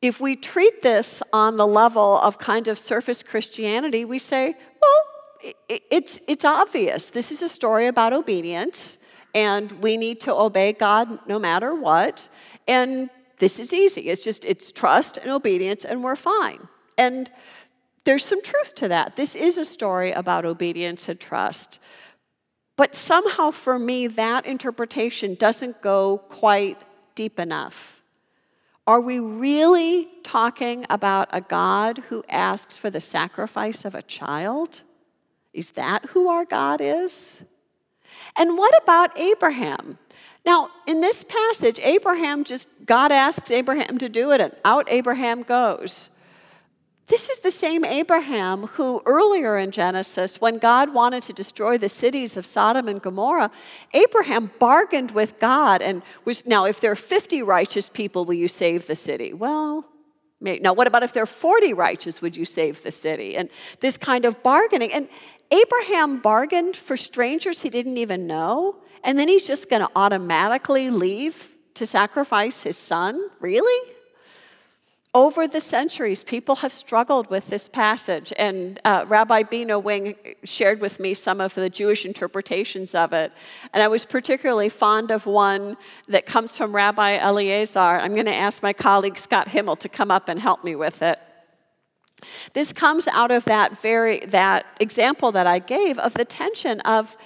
If 0.00 0.20
we 0.20 0.34
treat 0.34 0.82
this 0.82 1.22
on 1.32 1.56
the 1.56 1.66
level 1.66 2.18
of 2.18 2.38
kind 2.38 2.66
of 2.66 2.78
surface 2.78 3.22
Christianity, 3.22 4.04
we 4.04 4.18
say, 4.18 4.54
well, 4.80 5.54
it's, 5.68 6.20
it's 6.26 6.44
obvious. 6.44 7.10
This 7.10 7.30
is 7.30 7.42
a 7.42 7.48
story 7.48 7.86
about 7.86 8.12
obedience, 8.12 8.98
and 9.34 9.70
we 9.80 9.96
need 9.96 10.20
to 10.22 10.34
obey 10.34 10.72
God 10.72 11.20
no 11.28 11.38
matter 11.38 11.74
what. 11.74 12.28
And 12.66 13.10
this 13.38 13.58
is 13.58 13.72
easy. 13.72 14.02
It's 14.02 14.24
just, 14.24 14.44
it's 14.44 14.72
trust 14.72 15.16
and 15.18 15.30
obedience, 15.30 15.84
and 15.84 16.02
we're 16.02 16.16
fine. 16.16 16.68
And 16.98 17.30
there's 18.04 18.24
some 18.24 18.42
truth 18.42 18.74
to 18.76 18.88
that. 18.88 19.16
This 19.16 19.34
is 19.34 19.58
a 19.58 19.64
story 19.64 20.12
about 20.12 20.44
obedience 20.44 21.08
and 21.08 21.18
trust. 21.18 21.78
But 22.76 22.94
somehow, 22.94 23.50
for 23.50 23.78
me, 23.78 24.06
that 24.06 24.46
interpretation 24.46 25.34
doesn't 25.34 25.82
go 25.82 26.18
quite 26.28 26.78
deep 27.14 27.38
enough. 27.38 28.02
Are 28.86 29.00
we 29.00 29.20
really 29.20 30.08
talking 30.24 30.84
about 30.90 31.28
a 31.30 31.40
God 31.40 31.98
who 32.08 32.24
asks 32.28 32.76
for 32.76 32.90
the 32.90 33.00
sacrifice 33.00 33.84
of 33.84 33.94
a 33.94 34.02
child? 34.02 34.80
Is 35.52 35.70
that 35.70 36.06
who 36.06 36.28
our 36.28 36.44
God 36.44 36.80
is? 36.80 37.42
And 38.36 38.58
what 38.58 38.76
about 38.82 39.16
Abraham? 39.18 39.98
Now, 40.44 40.70
in 40.86 41.00
this 41.00 41.24
passage, 41.24 41.78
Abraham 41.80 42.42
just, 42.42 42.66
God 42.84 43.12
asks 43.12 43.50
Abraham 43.50 43.98
to 43.98 44.08
do 44.08 44.32
it, 44.32 44.40
and 44.40 44.56
out 44.64 44.86
Abraham 44.90 45.42
goes. 45.42 46.10
This 47.08 47.28
is 47.28 47.40
the 47.40 47.50
same 47.50 47.84
Abraham 47.84 48.68
who, 48.68 49.02
earlier 49.04 49.58
in 49.58 49.70
Genesis, 49.70 50.40
when 50.40 50.58
God 50.58 50.94
wanted 50.94 51.22
to 51.24 51.32
destroy 51.32 51.76
the 51.76 51.88
cities 51.88 52.36
of 52.36 52.46
Sodom 52.46 52.88
and 52.88 53.02
Gomorrah, 53.02 53.50
Abraham 53.92 54.50
bargained 54.58 55.10
with 55.10 55.38
God 55.38 55.82
and 55.82 56.02
was, 56.24 56.46
now, 56.46 56.64
if 56.64 56.80
there 56.80 56.92
are 56.92 56.96
50 56.96 57.42
righteous 57.42 57.88
people, 57.88 58.24
will 58.24 58.34
you 58.34 58.48
save 58.48 58.86
the 58.86 58.96
city? 58.96 59.32
Well, 59.32 59.84
now, 60.40 60.72
what 60.72 60.88
about 60.88 61.04
if 61.04 61.12
there 61.12 61.22
are 61.22 61.26
40 61.26 61.72
righteous? 61.72 62.20
Would 62.20 62.36
you 62.36 62.44
save 62.44 62.82
the 62.82 62.90
city? 62.90 63.36
And 63.36 63.48
this 63.80 63.96
kind 63.96 64.24
of 64.24 64.42
bargaining. 64.42 64.92
And 64.92 65.08
Abraham 65.52 66.18
bargained 66.18 66.76
for 66.76 66.96
strangers 66.96 67.62
he 67.62 67.70
didn't 67.70 67.96
even 67.96 68.26
know, 68.26 68.76
and 69.04 69.18
then 69.18 69.28
he's 69.28 69.46
just 69.46 69.68
going 69.68 69.82
to 69.82 69.90
automatically 69.94 70.90
leave 70.90 71.52
to 71.74 71.86
sacrifice 71.86 72.62
his 72.62 72.76
son? 72.76 73.28
Really? 73.40 73.92
Over 75.14 75.46
the 75.46 75.60
centuries, 75.60 76.24
people 76.24 76.56
have 76.56 76.72
struggled 76.72 77.28
with 77.28 77.48
this 77.48 77.68
passage, 77.68 78.32
and 78.38 78.80
uh, 78.82 79.04
Rabbi 79.06 79.42
Bina 79.42 79.78
Wing 79.78 80.14
shared 80.42 80.80
with 80.80 80.98
me 80.98 81.12
some 81.12 81.38
of 81.38 81.54
the 81.54 81.68
Jewish 81.68 82.06
interpretations 82.06 82.94
of 82.94 83.12
it. 83.12 83.30
And 83.74 83.82
I 83.82 83.88
was 83.88 84.06
particularly 84.06 84.70
fond 84.70 85.10
of 85.10 85.26
one 85.26 85.76
that 86.08 86.24
comes 86.24 86.56
from 86.56 86.74
Rabbi 86.74 87.18
Eliezer. 87.18 87.78
I'm 87.78 88.14
going 88.14 88.24
to 88.24 88.34
ask 88.34 88.62
my 88.62 88.72
colleague 88.72 89.18
Scott 89.18 89.48
Himmel 89.48 89.76
to 89.76 89.88
come 89.88 90.10
up 90.10 90.30
and 90.30 90.40
help 90.40 90.64
me 90.64 90.74
with 90.74 91.02
it. 91.02 91.20
This 92.54 92.72
comes 92.72 93.06
out 93.06 93.30
of 93.30 93.44
that 93.44 93.82
very 93.82 94.20
that 94.26 94.64
example 94.80 95.30
that 95.32 95.46
I 95.46 95.58
gave 95.58 95.98
of 95.98 96.14
the 96.14 96.24
tension 96.24 96.80
of 96.80 97.18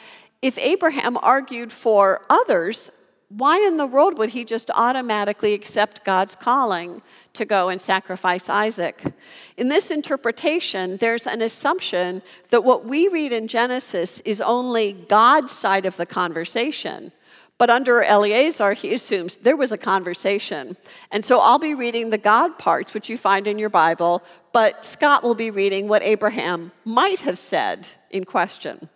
if 0.43 0.59
Abraham 0.59 1.17
argued 1.19 1.71
for 1.71 2.23
others 2.29 2.91
why 3.37 3.59
in 3.59 3.77
the 3.77 3.87
world 3.87 4.17
would 4.17 4.31
he 4.31 4.45
just 4.45 4.71
automatically 4.75 5.53
accept 5.53 6.05
God's 6.05 6.35
calling 6.35 7.03
to 7.35 7.45
go 7.45 7.69
and 7.69 7.81
sacrifice 7.81 8.49
Isaac? 8.49 9.13
In 9.59 9.69
this 9.69 9.91
interpretation, 9.91 10.97
there's 10.97 11.27
an 11.27 11.43
assumption 11.43 12.23
that 12.49 12.65
what 12.65 12.87
we 12.87 13.09
read 13.09 13.33
in 13.33 13.47
Genesis 13.47 14.21
is 14.21 14.41
only 14.41 14.95
God's 14.95 15.53
side 15.53 15.85
of 15.85 15.99
the 15.99 16.07
conversation. 16.07 17.13
But 17.59 17.69
under 17.69 18.03
Eliezer, 18.03 18.73
he 18.73 18.95
assumes 18.95 19.37
there 19.37 19.57
was 19.57 19.71
a 19.71 19.79
conversation. 19.79 20.79
And 21.11 21.25
so 21.25 21.39
I'll 21.39 21.59
be 21.59 21.75
reading 21.75 22.09
the 22.09 22.19
God 22.19 22.59
parts, 22.59 22.95
which 22.95 23.11
you 23.11 23.19
find 23.19 23.47
in 23.47 23.59
your 23.59 23.71
Bible, 23.71 24.23
but 24.53 24.87
Scott 24.87 25.23
will 25.23 25.35
be 25.35 25.51
reading 25.51 25.89
what 25.89 26.03
Abraham 26.03 26.73
might 26.87 27.21
have 27.21 27.39
said 27.39 27.87
in 28.11 28.25
question 28.25 28.89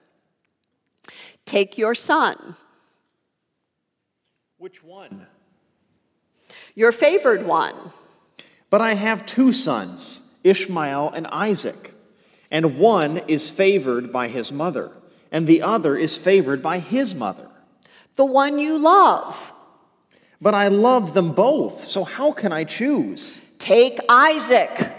Take 1.45 1.77
your 1.77 1.95
son 1.95 2.57
which 4.61 4.85
one? 4.85 5.27
Your 6.75 6.93
favored 6.93 7.47
one. 7.47 7.75
But 8.69 8.83
I 8.83 8.93
have 8.93 9.25
two 9.25 9.55
sons, 9.55 10.37
Ishmael 10.45 11.09
and 11.15 11.27
Isaac, 11.29 11.95
and 12.51 12.79
one 12.79 13.23
is 13.27 13.49
favored 13.49 14.13
by 14.13 14.29
his 14.29 14.53
mother, 14.53 14.91
and 15.33 15.47
the 15.47 15.63
other 15.63 15.97
is 15.97 16.19
favored 16.19 16.63
by 16.63 16.79
his 16.79 17.15
mother. 17.15 17.49
The 18.17 18.27
one 18.27 18.59
you 18.59 18.77
love. 18.77 19.51
But 20.43 20.53
I 20.53 20.69
love 20.69 21.15
them 21.15 21.33
both, 21.33 21.85
so 21.85 22.05
how 22.05 22.31
can 22.31 22.53
I 22.53 22.65
choose? 22.65 23.41
Take 23.59 23.99
Isaac. 24.11 24.93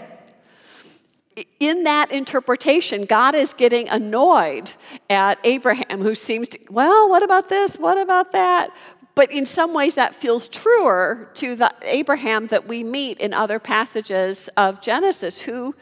In 1.60 1.84
that 1.84 2.10
interpretation, 2.10 3.04
God 3.04 3.36
is 3.36 3.52
getting 3.52 3.88
annoyed 3.88 4.72
at 5.08 5.38
Abraham, 5.44 6.00
who 6.00 6.16
seems 6.16 6.48
to, 6.48 6.58
well, 6.68 7.08
what 7.08 7.22
about 7.22 7.48
this? 7.48 7.76
What 7.78 7.96
about 7.96 8.32
that? 8.32 8.70
But 9.14 9.30
in 9.30 9.44
some 9.44 9.74
ways, 9.74 9.94
that 9.94 10.14
feels 10.14 10.48
truer 10.48 11.28
to 11.34 11.54
the 11.54 11.72
Abraham 11.82 12.46
that 12.46 12.66
we 12.66 12.82
meet 12.82 13.18
in 13.18 13.34
other 13.34 13.58
passages 13.58 14.48
of 14.56 14.80
Genesis, 14.80 15.42
who 15.42 15.74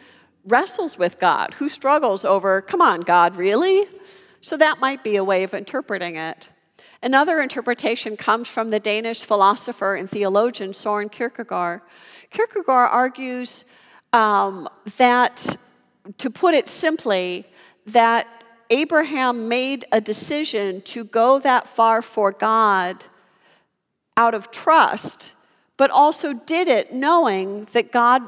wrestles 0.45 0.99
with 0.99 1.21
God, 1.21 1.55
who 1.55 1.69
struggles 1.69 2.25
over, 2.25 2.61
come 2.61 2.81
on, 2.81 3.01
God, 3.01 3.37
really? 3.37 3.87
So 4.41 4.57
that 4.57 4.81
might 4.81 5.05
be 5.05 5.17
a 5.17 5.23
way 5.23 5.45
of 5.45 5.55
interpreting 5.55 6.17
it. 6.17 6.49
Another 7.03 7.41
interpretation 7.41 8.17
comes 8.17 8.49
from 8.49 8.71
the 8.71 8.81
Danish 8.81 9.25
philosopher 9.25 9.95
and 9.95 10.11
theologian 10.11 10.75
Soren 10.75 11.09
Kierkegaard. 11.09 11.83
Kierkegaard 12.31 12.91
argues 12.91 13.65
um, 14.13 14.69
that, 14.99 15.57
to 16.19 16.31
put 16.31 16.55
it 16.55 16.69
simply, 16.69 17.47
that 17.87 18.27
Abraham 18.71 19.49
made 19.49 19.85
a 19.93 20.01
decision 20.01 20.83
to 20.83 21.05
go 21.05 21.39
that 21.39 21.69
far 21.69 22.03
for 22.03 22.33
God 22.33 23.05
out 24.17 24.35
of 24.35 24.51
trust, 24.51 25.33
but 25.77 25.91
also 25.91 26.33
did 26.33 26.69
it 26.69 26.93
knowing 26.93 27.67
that 27.73 27.93
God 27.93 28.23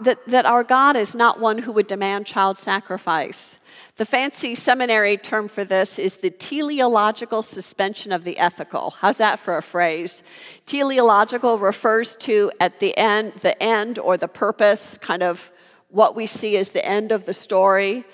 that, 0.00 0.18
that 0.26 0.46
our 0.46 0.64
God 0.64 0.96
is 0.96 1.14
not 1.14 1.40
one 1.40 1.58
who 1.58 1.72
would 1.72 1.86
demand 1.86 2.26
child 2.26 2.58
sacrifice. 2.58 3.58
The 3.96 4.04
fancy 4.04 4.54
seminary 4.54 5.16
term 5.16 5.48
for 5.48 5.64
this 5.64 5.98
is 5.98 6.16
the 6.16 6.30
teleological 6.30 7.42
suspension 7.42 8.12
of 8.12 8.24
the 8.24 8.38
ethical. 8.38 8.94
How's 9.00 9.18
that 9.18 9.38
for 9.38 9.56
a 9.56 9.62
phrase? 9.62 10.22
Teleological 10.64 11.58
refers 11.58 12.16
to 12.16 12.50
at 12.60 12.80
the 12.80 12.96
end, 12.96 13.34
the 13.42 13.60
end 13.62 13.98
or 13.98 14.16
the 14.16 14.28
purpose, 14.28 14.98
kind 15.00 15.22
of 15.22 15.50
what 15.90 16.16
we 16.16 16.26
see 16.26 16.56
as 16.56 16.70
the 16.70 16.84
end 16.84 17.12
of 17.12 17.24
the 17.24 17.32
story. 17.32 18.04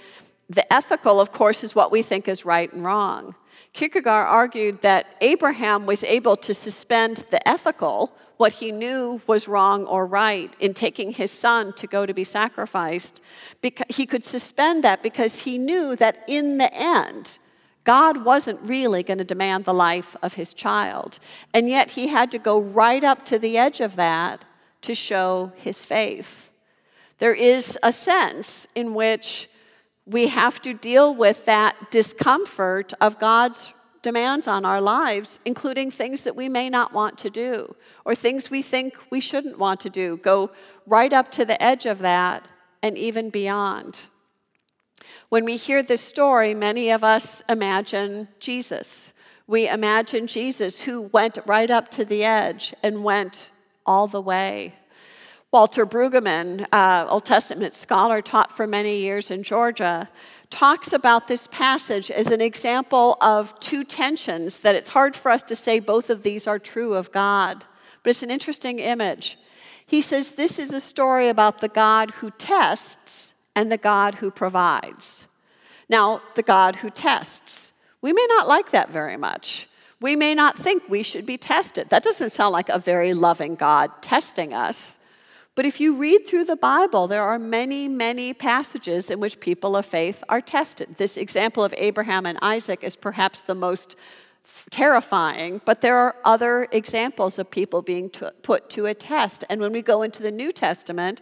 The 0.51 0.71
ethical, 0.73 1.21
of 1.21 1.33
course, 1.33 1.65
is 1.65 1.75
what 1.75 1.91
we 1.91 2.03
think 2.03 2.29
is 2.29 2.45
right 2.45 2.73
and 2.73 2.85
wrong. 2.85 3.35
Kierkegaard 3.73 4.27
argued 4.27 4.83
that 4.83 5.07
Abraham 5.21 5.87
was 5.87 6.05
able 6.05 6.37
to 6.37 6.53
suspend 6.53 7.19
the 7.31 7.47
ethical, 7.49 8.13
what 8.37 8.55
he 8.55 8.73
knew 8.73 9.21
was 9.27 9.49
wrong 9.49 9.87
or 9.87 10.07
right, 10.07 10.55
in 10.59 10.75
taking 10.75 11.13
his 11.13 11.31
son 11.31 11.73
to 11.75 11.87
go 11.87 12.05
to 12.05 12.13
be 12.13 12.25
sacrificed. 12.25 13.21
He 13.89 14.07
could 14.07 14.25
suspend 14.25 14.85
that 14.85 15.03
because 15.03 15.41
he 15.41 15.59
knew 15.59 15.97
that 15.97 16.25
in 16.27 16.59
the 16.59 16.73
end, 16.75 17.39
God 17.85 18.25
wasn't 18.25 18.61
really 18.63 19.03
going 19.03 19.19
to 19.19 19.25
demand 19.25 19.65
the 19.65 19.75
life 19.75 20.17
of 20.23 20.35
his 20.35 20.55
child. 20.55 21.19
And 21.53 21.69
yet 21.69 21.91
he 21.91 22.09
had 22.09 22.31
to 22.31 22.39
go 22.39 22.61
right 22.61 23.03
up 23.03 23.25
to 23.27 23.39
the 23.39 23.59
edge 23.59 23.81
of 23.81 23.97
that 23.97 24.45
to 24.83 24.95
show 24.95 25.53
his 25.57 25.85
faith. 25.85 26.51
There 27.19 27.35
is 27.35 27.79
a 27.83 27.93
sense 27.93 28.67
in 28.75 28.95
which 28.95 29.49
we 30.07 30.29
have 30.29 30.61
to 30.63 30.75
deal 30.75 31.15
with 31.15 31.45
that 31.45 31.91
discomfort 31.91 32.93
of 33.01 33.19
God's 33.19 33.73
demands 34.03 34.49
on 34.49 34.65
our 34.65 34.81
lives, 34.81 35.39
including 35.45 35.91
things 35.91 36.25
that 36.25 36.35
we 36.35 36.49
may 36.49 36.69
not 36.69 36.93
want 36.93 37.17
to 37.19 37.31
do 37.31 37.75
or 38.05 38.15
things 38.15 38.51
we 38.51 38.61
think 38.61 38.95
we 39.11 39.21
shouldn't 39.21 39.59
want 39.59 39.81
to 39.81 39.91
do. 39.91 40.17
Go 40.17 40.51
right 40.87 41.13
up 41.13 41.31
to 41.33 41.45
the 41.45 41.63
edge 41.63 41.87
of 41.87 42.01
that 42.01 42.49
and 42.83 42.99
even 42.99 43.31
beyond. 43.31 44.07
When 45.29 45.45
we 45.45 45.57
hear 45.57 45.83
this 45.83 46.03
story, 46.03 46.53
many 46.53 46.91
of 46.91 47.05
us 47.05 47.43
imagine 47.49 48.29
Jesus. 48.41 49.13
We 49.47 49.69
imagine 49.69 50.27
Jesus 50.27 50.83
who 50.83 51.03
went 51.03 51.39
right 51.47 51.71
up 51.71 51.89
to 51.93 52.05
the 52.05 52.25
edge 52.25 52.75
and 52.83 53.05
went 53.05 53.51
all 53.87 54.09
the 54.09 54.21
way. 54.21 54.75
Walter 55.53 55.85
Brueggemann, 55.85 56.67
uh, 56.73 57.05
Old 57.11 57.27
Testament 57.27 57.75
scholar, 57.75 58.23
taught 58.23 58.57
for 58.57 58.67
many 58.67 58.97
years 58.97 59.31
in 59.31 59.43
Georgia, 59.43 60.09
talks 60.49 60.95
about 60.95 61.29
this 61.29 61.47
passage 61.49 62.11
as 62.11 62.29
an 62.29 62.41
example 62.41 63.19
of 63.21 63.59
two 63.61 63.85
tensions 63.85 64.61
that 64.61 64.75
it's 64.75 64.89
hard 64.89 65.15
for 65.15 65.31
us 65.31 65.43
to 65.43 65.55
say 65.55 65.79
both 65.79 66.09
of 66.09 66.23
these 66.23 66.47
are 66.47 66.59
true 66.59 66.95
of 66.95 67.13
God. 67.13 67.67
But 68.03 68.11
it's 68.11 68.23
an 68.23 68.31
interesting 68.31 68.79
image. 68.79 69.39
He 69.85 70.01
says 70.01 70.31
this 70.31 70.59
is 70.59 70.73
a 70.73 70.81
story 70.81 71.29
about 71.29 71.61
the 71.61 71.69
God 71.69 72.13
who 72.13 72.31
tests 72.31 73.35
and 73.55 73.71
the 73.71 73.77
God 73.77 74.17
who 74.17 74.31
provides. 74.31 75.27
Now, 75.87 76.23
the 76.35 76.43
God 76.43 76.77
who 76.77 76.89
tests, 76.89 77.73
we 78.01 78.15
may 78.15 78.27
not 78.31 78.49
like 78.49 78.71
that 78.71 78.89
very 78.89 79.19
much. 79.19 79.69
We 80.01 80.17
may 80.17 80.35
not 80.35 80.59
think 80.59 80.89
we 80.89 81.03
should 81.03 81.27
be 81.27 81.37
tested. 81.37 81.91
That 81.91 82.03
doesn't 82.03 82.31
sound 82.31 82.55
like 82.55 82.71
a 82.71 82.79
very 82.79 83.13
loving 83.13 83.55
God 83.55 83.91
testing 84.01 84.55
us. 84.55 84.99
But 85.55 85.67
if 85.67 85.81
you 85.81 85.97
read 85.97 86.27
through 86.27 86.47
the 86.47 86.57
Bible, 86.57 87.07
there 87.07 87.23
are 87.23 87.39
many, 87.39 87.87
many 87.87 88.33
passages 88.33 89.11
in 89.11 89.21
which 89.21 89.39
people 89.39 89.77
of 89.77 89.85
faith 89.85 90.25
are 90.29 90.41
tested. 90.41 90.97
This 90.97 91.19
example 91.19 91.63
of 91.63 91.75
Abraham 91.77 92.25
and 92.25 92.39
Isaac 92.41 92.83
is 92.83 92.97
perhaps 92.97 93.43
the 93.43 93.55
most 93.55 93.95
terrifying, 94.71 95.61
but 95.65 95.83
there 95.83 95.97
are 95.97 96.17
other 96.25 96.69
examples 96.73 97.39
of 97.39 97.51
people 97.51 97.83
being 97.83 98.11
put 98.43 98.71
to 98.71 98.87
a 98.87 98.95
test. 98.95 99.45
And 99.51 99.61
when 99.61 99.73
we 99.73 99.83
go 99.83 100.03
into 100.03 100.23
the 100.23 100.31
New 100.31 100.53
Testament, 100.53 101.21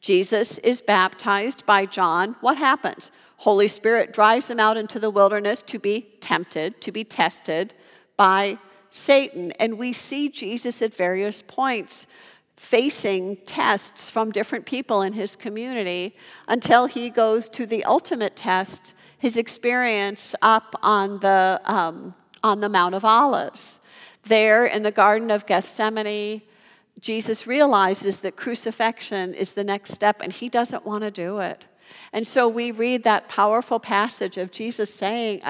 Jesus 0.00 0.58
is 0.58 0.80
baptized 0.80 1.64
by 1.64 1.86
John. 1.86 2.36
What 2.40 2.58
happens? 2.58 3.10
Holy 3.38 3.68
Spirit 3.68 4.12
drives 4.12 4.50
him 4.50 4.58
out 4.58 4.76
into 4.76 4.98
the 4.98 5.10
wilderness 5.10 5.62
to 5.62 5.78
be 5.78 6.08
tempted, 6.20 6.80
to 6.80 6.90
be 6.90 7.04
tested 7.04 7.74
by 8.16 8.58
Satan. 8.90 9.52
And 9.52 9.78
we 9.78 9.92
see 9.92 10.28
Jesus 10.28 10.82
at 10.82 10.94
various 10.94 11.42
points 11.46 12.06
facing 12.58 13.36
tests 13.46 14.10
from 14.10 14.32
different 14.32 14.66
people 14.66 15.00
in 15.00 15.12
his 15.12 15.36
community 15.36 16.14
until 16.48 16.86
he 16.86 17.08
goes 17.08 17.48
to 17.48 17.64
the 17.64 17.84
ultimate 17.84 18.34
test 18.34 18.94
his 19.16 19.36
experience 19.36 20.34
up 20.42 20.74
on 20.82 21.20
the, 21.20 21.60
um, 21.64 22.14
on 22.42 22.60
the 22.60 22.68
Mount 22.68 22.94
of 22.94 23.04
Olives. 23.04 23.80
There 24.24 24.66
in 24.66 24.82
the 24.82 24.90
Garden 24.90 25.30
of 25.30 25.46
Gethsemane, 25.46 26.42
Jesus 27.00 27.46
realizes 27.46 28.20
that 28.20 28.36
crucifixion 28.36 29.34
is 29.34 29.52
the 29.52 29.64
next 29.64 29.92
step 29.92 30.20
and 30.20 30.32
he 30.32 30.48
doesn't 30.48 30.84
want 30.84 31.02
to 31.02 31.10
do 31.10 31.38
it. 31.38 31.64
And 32.12 32.26
so 32.26 32.48
we 32.48 32.70
read 32.70 33.04
that 33.04 33.28
powerful 33.28 33.78
passage 33.78 34.36
of 34.36 34.50
Jesus 34.50 34.92
saying, 34.92 35.42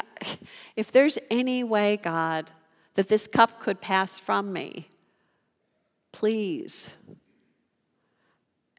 If 0.76 0.92
there's 0.92 1.18
any 1.30 1.64
way, 1.64 1.96
God, 1.96 2.50
that 2.94 3.08
this 3.08 3.26
cup 3.26 3.60
could 3.60 3.80
pass 3.80 4.18
from 4.18 4.52
me, 4.52 4.88
please. 6.18 6.90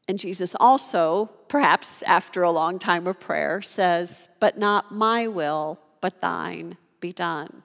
And 0.06 0.18
Jesus 0.18 0.54
also, 0.60 1.30
perhaps 1.48 2.02
after 2.02 2.42
a 2.42 2.50
long 2.50 2.78
time 2.78 3.06
of 3.06 3.18
prayer, 3.18 3.62
says, 3.62 4.28
But 4.40 4.58
not 4.58 4.92
my 4.92 5.26
will, 5.26 5.78
but 6.02 6.20
thine 6.20 6.76
be 7.00 7.14
done. 7.14 7.62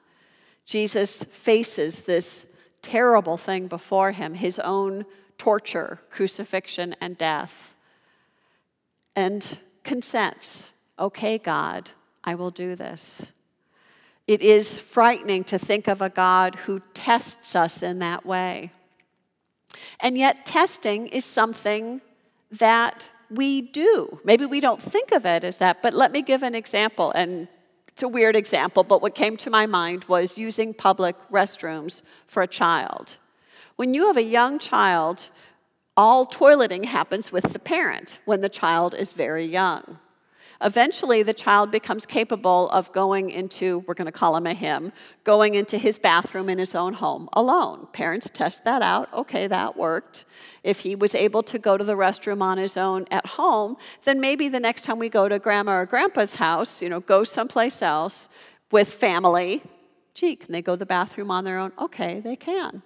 Jesus 0.65 1.25
faces 1.25 2.03
this 2.03 2.45
terrible 2.81 3.35
thing 3.35 3.67
before 3.67 4.13
him 4.13 4.35
his 4.35 4.59
own 4.59 5.05
torture, 5.37 5.99
crucifixion, 6.09 6.95
and 7.01 7.17
death. 7.17 7.73
And 9.13 9.59
consents, 9.83 10.67
okay, 10.97 11.37
God, 11.37 11.89
I 12.23 12.35
will 12.35 12.51
do 12.51 12.77
this. 12.77 13.23
It 14.25 14.41
is 14.41 14.79
frightening 14.79 15.43
to 15.45 15.59
think 15.59 15.89
of 15.89 16.01
a 16.01 16.09
God 16.09 16.55
who 16.65 16.81
tests 16.93 17.57
us 17.57 17.83
in 17.83 17.99
that 17.99 18.25
way. 18.25 18.71
And 19.99 20.17
yet, 20.17 20.45
testing 20.45 21.07
is 21.07 21.25
something 21.25 22.01
that 22.51 23.09
we 23.29 23.61
do. 23.61 24.19
Maybe 24.23 24.45
we 24.45 24.59
don't 24.59 24.81
think 24.81 25.11
of 25.11 25.25
it 25.25 25.43
as 25.43 25.57
that, 25.57 25.81
but 25.81 25.93
let 25.93 26.11
me 26.11 26.21
give 26.21 26.43
an 26.43 26.55
example. 26.55 27.11
And 27.11 27.47
it's 27.87 28.03
a 28.03 28.07
weird 28.07 28.35
example, 28.35 28.83
but 28.83 29.01
what 29.01 29.15
came 29.15 29.37
to 29.37 29.49
my 29.49 29.65
mind 29.65 30.03
was 30.05 30.37
using 30.37 30.73
public 30.73 31.15
restrooms 31.31 32.01
for 32.27 32.43
a 32.43 32.47
child. 32.47 33.17
When 33.77 33.93
you 33.93 34.07
have 34.07 34.17
a 34.17 34.23
young 34.23 34.59
child 34.59 35.29
all 35.97 36.25
toileting 36.25 36.85
happens 36.85 37.31
with 37.31 37.53
the 37.53 37.59
parent 37.59 38.19
when 38.25 38.41
the 38.41 38.49
child 38.49 38.93
is 38.93 39.13
very 39.13 39.45
young. 39.45 39.99
Eventually, 40.61 41.23
the 41.23 41.33
child 41.33 41.71
becomes 41.71 42.05
capable 42.05 42.69
of 42.69 42.91
going 42.91 43.29
into, 43.29 43.79
we're 43.87 43.93
going 43.93 44.05
to 44.05 44.11
call 44.11 44.35
him 44.37 44.47
a 44.47 44.53
him, 44.53 44.91
going 45.23 45.55
into 45.55 45.77
his 45.77 45.99
bathroom 45.99 46.49
in 46.49 46.57
his 46.57 46.75
own 46.75 46.93
home 46.93 47.27
alone. 47.33 47.87
Parents 47.93 48.29
test 48.33 48.63
that 48.63 48.81
out. 48.81 49.13
Okay, 49.13 49.47
that 49.47 49.75
worked. 49.75 50.25
If 50.63 50.79
he 50.79 50.95
was 50.95 51.13
able 51.13 51.43
to 51.43 51.59
go 51.59 51.77
to 51.77 51.83
the 51.83 51.95
restroom 51.95 52.41
on 52.41 52.57
his 52.57 52.77
own 52.77 53.05
at 53.11 53.25
home, 53.25 53.77
then 54.03 54.19
maybe 54.19 54.47
the 54.47 54.59
next 54.59 54.83
time 54.83 54.99
we 54.99 55.09
go 55.09 55.27
to 55.27 55.39
grandma 55.39 55.79
or 55.79 55.85
grandpa's 55.85 56.35
house, 56.35 56.81
you 56.81 56.89
know, 56.89 56.99
go 56.99 57.23
someplace 57.23 57.81
else 57.81 58.29
with 58.71 58.93
family. 58.93 59.61
Gee, 60.13 60.35
can 60.35 60.51
they 60.53 60.61
go 60.61 60.73
to 60.73 60.79
the 60.79 60.85
bathroom 60.85 61.29
on 61.29 61.43
their 61.43 61.57
own? 61.57 61.73
Okay, 61.77 62.21
they 62.21 62.35
can. 62.35 62.81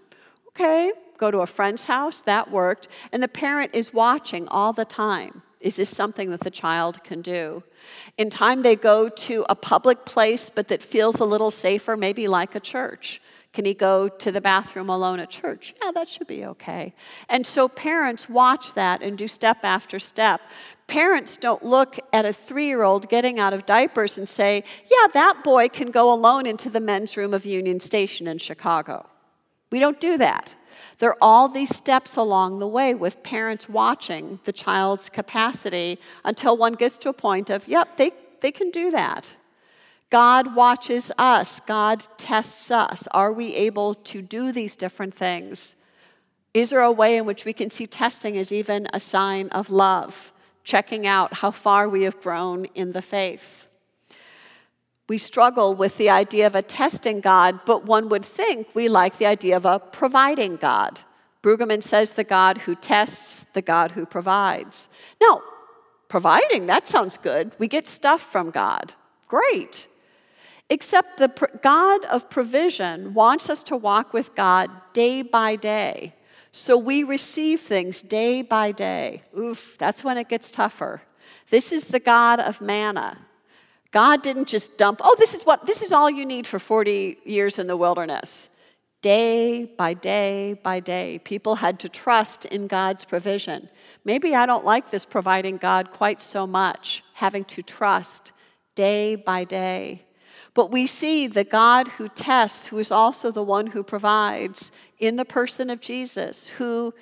Okay, 0.49 0.91
go 1.17 1.29
to 1.29 1.39
a 1.39 1.45
friend's 1.45 1.83
house, 1.83 2.21
that 2.21 2.49
worked. 2.49 2.88
And 3.11 3.21
the 3.21 3.27
parent 3.27 3.71
is 3.73 3.93
watching 3.93 4.47
all 4.47 4.73
the 4.73 4.85
time. 4.85 5.43
Is 5.59 5.75
this 5.75 5.89
something 5.89 6.31
that 6.31 6.39
the 6.41 6.51
child 6.51 7.03
can 7.03 7.21
do? 7.21 7.63
In 8.17 8.29
time, 8.29 8.61
they 8.61 8.75
go 8.75 9.09
to 9.09 9.45
a 9.49 9.55
public 9.55 10.05
place, 10.05 10.49
but 10.49 10.69
that 10.69 10.81
feels 10.81 11.19
a 11.19 11.25
little 11.25 11.51
safer, 11.51 11.97
maybe 11.97 12.27
like 12.27 12.55
a 12.55 12.59
church. 12.59 13.21
Can 13.51 13.65
he 13.65 13.73
go 13.73 14.07
to 14.07 14.31
the 14.31 14.41
bathroom 14.41 14.89
alone 14.89 15.19
at 15.19 15.29
church? 15.29 15.73
Yeah, 15.81 15.91
that 15.91 16.07
should 16.07 16.27
be 16.27 16.45
okay. 16.45 16.93
And 17.27 17.45
so 17.45 17.67
parents 17.67 18.29
watch 18.29 18.73
that 18.75 19.01
and 19.01 19.17
do 19.17 19.27
step 19.27 19.57
after 19.63 19.99
step. 19.99 20.41
Parents 20.87 21.35
don't 21.35 21.63
look 21.63 21.99
at 22.13 22.25
a 22.25 22.33
three 22.33 22.67
year 22.67 22.83
old 22.83 23.09
getting 23.09 23.39
out 23.39 23.53
of 23.53 23.65
diapers 23.65 24.17
and 24.17 24.29
say, 24.29 24.63
yeah, 24.89 25.07
that 25.13 25.43
boy 25.43 25.67
can 25.67 25.89
go 25.89 26.13
alone 26.13 26.45
into 26.45 26.69
the 26.69 26.79
men's 26.79 27.17
room 27.17 27.33
of 27.33 27.45
Union 27.45 27.79
Station 27.79 28.27
in 28.27 28.37
Chicago. 28.37 29.07
We 29.71 29.79
don't 29.79 29.99
do 29.99 30.17
that. 30.19 30.55
There 31.00 31.12
are 31.12 31.17
all 31.21 31.50
these 31.50 31.75
steps 31.75 32.15
along 32.15 32.59
the 32.59 32.68
way 32.68 32.94
with 32.94 33.24
parents 33.24 33.70
watching 33.70 34.39
the 34.46 34.53
child's 34.53 35.09
capacity 35.09 36.00
until 36.24 36.57
one 36.57 36.74
gets 36.74 36.98
to 37.00 37.09
a 37.09 37.13
point 37.13 37.50
of, 37.50 37.68
yep, 37.68 37.98
they, 37.98 38.11
they 38.42 38.51
can 38.51 38.72
do 38.72 38.92
that. 38.92 39.31
God 40.09 40.55
watches 40.55 41.11
us, 41.18 41.59
God 41.68 42.03
tests 42.18 42.72
us. 42.72 43.07
Are 43.11 43.31
we 43.31 43.53
able 43.53 43.94
to 43.96 44.22
do 44.22 44.51
these 44.51 44.75
different 44.75 45.13
things? 45.13 45.75
Is 46.53 46.72
there 46.72 46.81
a 46.81 46.92
way 46.92 47.15
in 47.15 47.25
which 47.25 47.46
we 47.46 47.53
can 47.53 47.70
see 47.70 47.85
testing 47.85 48.35
as 48.37 48.51
even 48.51 48.87
a 48.92 49.00
sign 49.00 49.50
of 49.50 49.70
love, 49.70 50.33
checking 50.63 51.05
out 51.05 51.35
how 51.35 51.51
far 51.51 51.87
we 51.87 52.03
have 52.03 52.20
grown 52.22 52.65
in 52.74 52.94
the 52.94 53.03
faith? 53.03 53.68
We 55.09 55.17
struggle 55.17 55.74
with 55.74 55.98
the 55.98 56.09
idea 56.09 56.45
of 56.45 56.55
a 56.55 56.61
testing 56.61 57.19
God, 57.19 57.61
but 57.65 57.83
one 57.83 58.07
would 58.09 58.24
think 58.24 58.67
we 58.75 58.87
like 58.87 59.17
the 59.17 59.25
idea 59.25 59.57
of 59.57 59.65
a 59.65 59.79
providing 59.79 60.55
God. 60.55 61.01
Brueggemann 61.41 61.81
says 61.81 62.11
the 62.11 62.24
God 62.24 62.59
who 62.59 62.75
tests, 62.75 63.48
the 63.53 63.61
God 63.61 63.91
who 63.91 64.05
provides. 64.05 64.87
Now, 65.19 65.41
providing, 66.09 66.67
that 66.67 66.87
sounds 66.87 67.17
good. 67.17 67.53
We 67.57 67.67
get 67.67 67.87
stuff 67.87 68.22
from 68.22 68.51
God. 68.51 68.93
Great. 69.27 69.87
Except 70.69 71.17
the 71.17 71.31
God 71.63 72.05
of 72.05 72.29
provision 72.29 73.15
wants 73.15 73.50
us 73.50 73.63
to 73.63 73.75
walk 73.75 74.13
with 74.13 74.35
God 74.35 74.69
day 74.93 75.24
by 75.24 75.55
day. 75.55 76.13
So 76.51 76.77
we 76.77 77.03
receive 77.03 77.61
things 77.61 78.03
day 78.03 78.43
by 78.43 78.72
day. 78.72 79.24
Oof, 79.37 79.75
that's 79.79 80.03
when 80.03 80.17
it 80.17 80.29
gets 80.29 80.51
tougher. 80.51 81.01
This 81.50 81.72
is 81.72 81.85
the 81.85 82.00
God 82.00 82.39
of 82.39 82.61
manna. 82.61 83.25
God 83.91 84.21
didn't 84.21 84.47
just 84.47 84.77
dump, 84.77 85.01
oh, 85.03 85.15
this 85.17 85.33
is 85.33 85.43
what 85.43 85.65
this 85.65 85.81
is 85.81 85.91
all 85.91 86.09
you 86.09 86.25
need 86.25 86.45
for 86.45 86.59
40 86.59 87.17
years 87.25 87.57
in 87.57 87.67
the 87.67 87.77
wilderness. 87.77 88.49
Day 89.01 89.65
by 89.65 89.93
day 89.93 90.59
by 90.61 90.79
day, 90.81 91.19
people 91.23 91.55
had 91.55 91.79
to 91.79 91.89
trust 91.89 92.45
in 92.45 92.67
God's 92.67 93.05
provision. 93.05 93.69
Maybe 94.03 94.35
I 94.35 94.45
don't 94.45 94.65
like 94.65 94.91
this 94.91 95.05
providing 95.05 95.57
God 95.57 95.91
quite 95.91 96.21
so 96.21 96.45
much, 96.45 97.03
having 97.13 97.45
to 97.45 97.61
trust 97.61 98.33
day 98.75 99.15
by 99.15 99.45
day. 99.45 100.03
But 100.53 100.71
we 100.71 100.85
see 100.85 101.27
the 101.27 101.43
God 101.43 101.87
who 101.87 102.09
tests, 102.09 102.67
who 102.67 102.77
is 102.77 102.91
also 102.91 103.31
the 103.31 103.43
one 103.43 103.67
who 103.67 103.83
provides, 103.83 104.71
in 104.97 105.15
the 105.15 105.25
person 105.25 105.69
of 105.69 105.79
Jesus, 105.79 106.49
who 106.49 106.93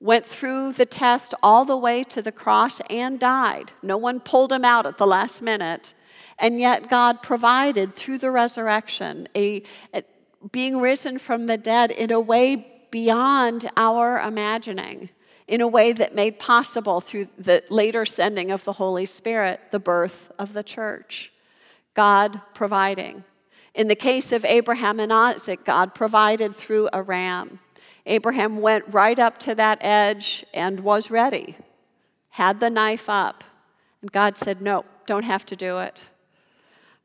went 0.00 0.26
through 0.26 0.72
the 0.72 0.86
test 0.86 1.34
all 1.42 1.64
the 1.64 1.76
way 1.76 2.02
to 2.04 2.22
the 2.22 2.32
cross 2.32 2.80
and 2.88 3.20
died. 3.20 3.72
No 3.82 3.96
one 3.96 4.18
pulled 4.18 4.52
him 4.52 4.64
out 4.64 4.86
at 4.86 4.98
the 4.98 5.06
last 5.06 5.42
minute. 5.42 5.94
And 6.38 6.60
yet, 6.60 6.88
God 6.88 7.22
provided 7.22 7.96
through 7.96 8.18
the 8.18 8.30
resurrection, 8.30 9.28
a, 9.36 9.62
a, 9.92 10.02
being 10.52 10.80
risen 10.80 11.18
from 11.18 11.46
the 11.46 11.58
dead 11.58 11.90
in 11.90 12.10
a 12.10 12.20
way 12.20 12.66
beyond 12.90 13.70
our 13.76 14.18
imagining, 14.18 15.10
in 15.46 15.60
a 15.60 15.68
way 15.68 15.92
that 15.92 16.14
made 16.14 16.38
possible 16.38 17.00
through 17.00 17.28
the 17.38 17.62
later 17.70 18.04
sending 18.06 18.50
of 18.50 18.64
the 18.64 18.74
Holy 18.74 19.06
Spirit, 19.06 19.60
the 19.70 19.78
birth 19.78 20.30
of 20.38 20.52
the 20.52 20.62
church. 20.62 21.32
God 21.94 22.40
providing. 22.54 23.24
In 23.74 23.88
the 23.88 23.94
case 23.94 24.32
of 24.32 24.44
Abraham 24.44 24.98
and 25.00 25.12
Isaac, 25.12 25.64
God 25.64 25.94
provided 25.94 26.56
through 26.56 26.88
a 26.92 27.02
ram. 27.02 27.60
Abraham 28.06 28.60
went 28.60 28.84
right 28.88 29.18
up 29.18 29.38
to 29.38 29.54
that 29.54 29.78
edge 29.80 30.44
and 30.54 30.80
was 30.80 31.10
ready, 31.10 31.56
had 32.30 32.60
the 32.60 32.70
knife 32.70 33.08
up. 33.08 33.44
And 34.00 34.10
God 34.10 34.38
said, 34.38 34.60
No, 34.60 34.84
don't 35.06 35.24
have 35.24 35.44
to 35.46 35.56
do 35.56 35.78
it. 35.78 36.00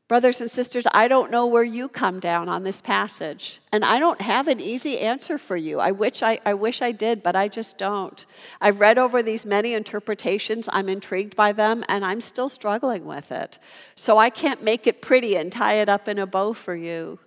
Brothers 0.08 0.40
and 0.40 0.48
sisters, 0.48 0.84
I 0.92 1.08
don't 1.08 1.32
know 1.32 1.46
where 1.46 1.64
you 1.64 1.88
come 1.88 2.20
down 2.20 2.48
on 2.48 2.62
this 2.62 2.80
passage, 2.80 3.60
and 3.72 3.84
I 3.84 3.98
don't 3.98 4.20
have 4.20 4.46
an 4.46 4.60
easy 4.60 5.00
answer 5.00 5.36
for 5.36 5.56
you. 5.56 5.80
I 5.80 5.90
wish 5.90 6.22
I, 6.22 6.38
I 6.46 6.54
wish 6.54 6.80
I 6.80 6.92
did, 6.92 7.24
but 7.24 7.34
I 7.34 7.48
just 7.48 7.76
don't. 7.76 8.24
I've 8.60 8.78
read 8.78 8.98
over 8.98 9.20
these 9.20 9.44
many 9.44 9.74
interpretations, 9.74 10.68
I'm 10.72 10.88
intrigued 10.88 11.34
by 11.34 11.52
them, 11.52 11.84
and 11.88 12.04
I'm 12.04 12.20
still 12.20 12.48
struggling 12.48 13.04
with 13.04 13.32
it. 13.32 13.58
So 13.96 14.16
I 14.16 14.30
can't 14.30 14.62
make 14.62 14.86
it 14.86 15.02
pretty 15.02 15.34
and 15.34 15.50
tie 15.50 15.74
it 15.74 15.88
up 15.88 16.06
in 16.06 16.20
a 16.20 16.26
bow 16.26 16.52
for 16.52 16.76
you. 16.76 17.18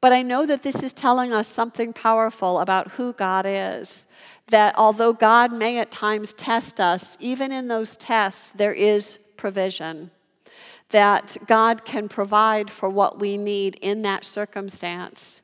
But 0.00 0.12
I 0.12 0.22
know 0.22 0.44
that 0.44 0.64
this 0.64 0.82
is 0.82 0.92
telling 0.92 1.32
us 1.32 1.46
something 1.46 1.92
powerful 1.92 2.58
about 2.58 2.92
who 2.92 3.12
God 3.12 3.46
is. 3.46 4.08
That 4.48 4.74
although 4.76 5.12
God 5.12 5.52
may 5.52 5.78
at 5.78 5.92
times 5.92 6.32
test 6.32 6.80
us, 6.80 7.16
even 7.20 7.52
in 7.52 7.68
those 7.68 7.96
tests, 7.96 8.50
there 8.50 8.72
is 8.72 9.20
provision 9.36 10.10
that 10.90 11.36
God 11.46 11.84
can 11.84 12.08
provide 12.08 12.70
for 12.70 12.88
what 12.88 13.18
we 13.18 13.36
need 13.36 13.76
in 13.76 14.02
that 14.02 14.24
circumstance. 14.24 15.42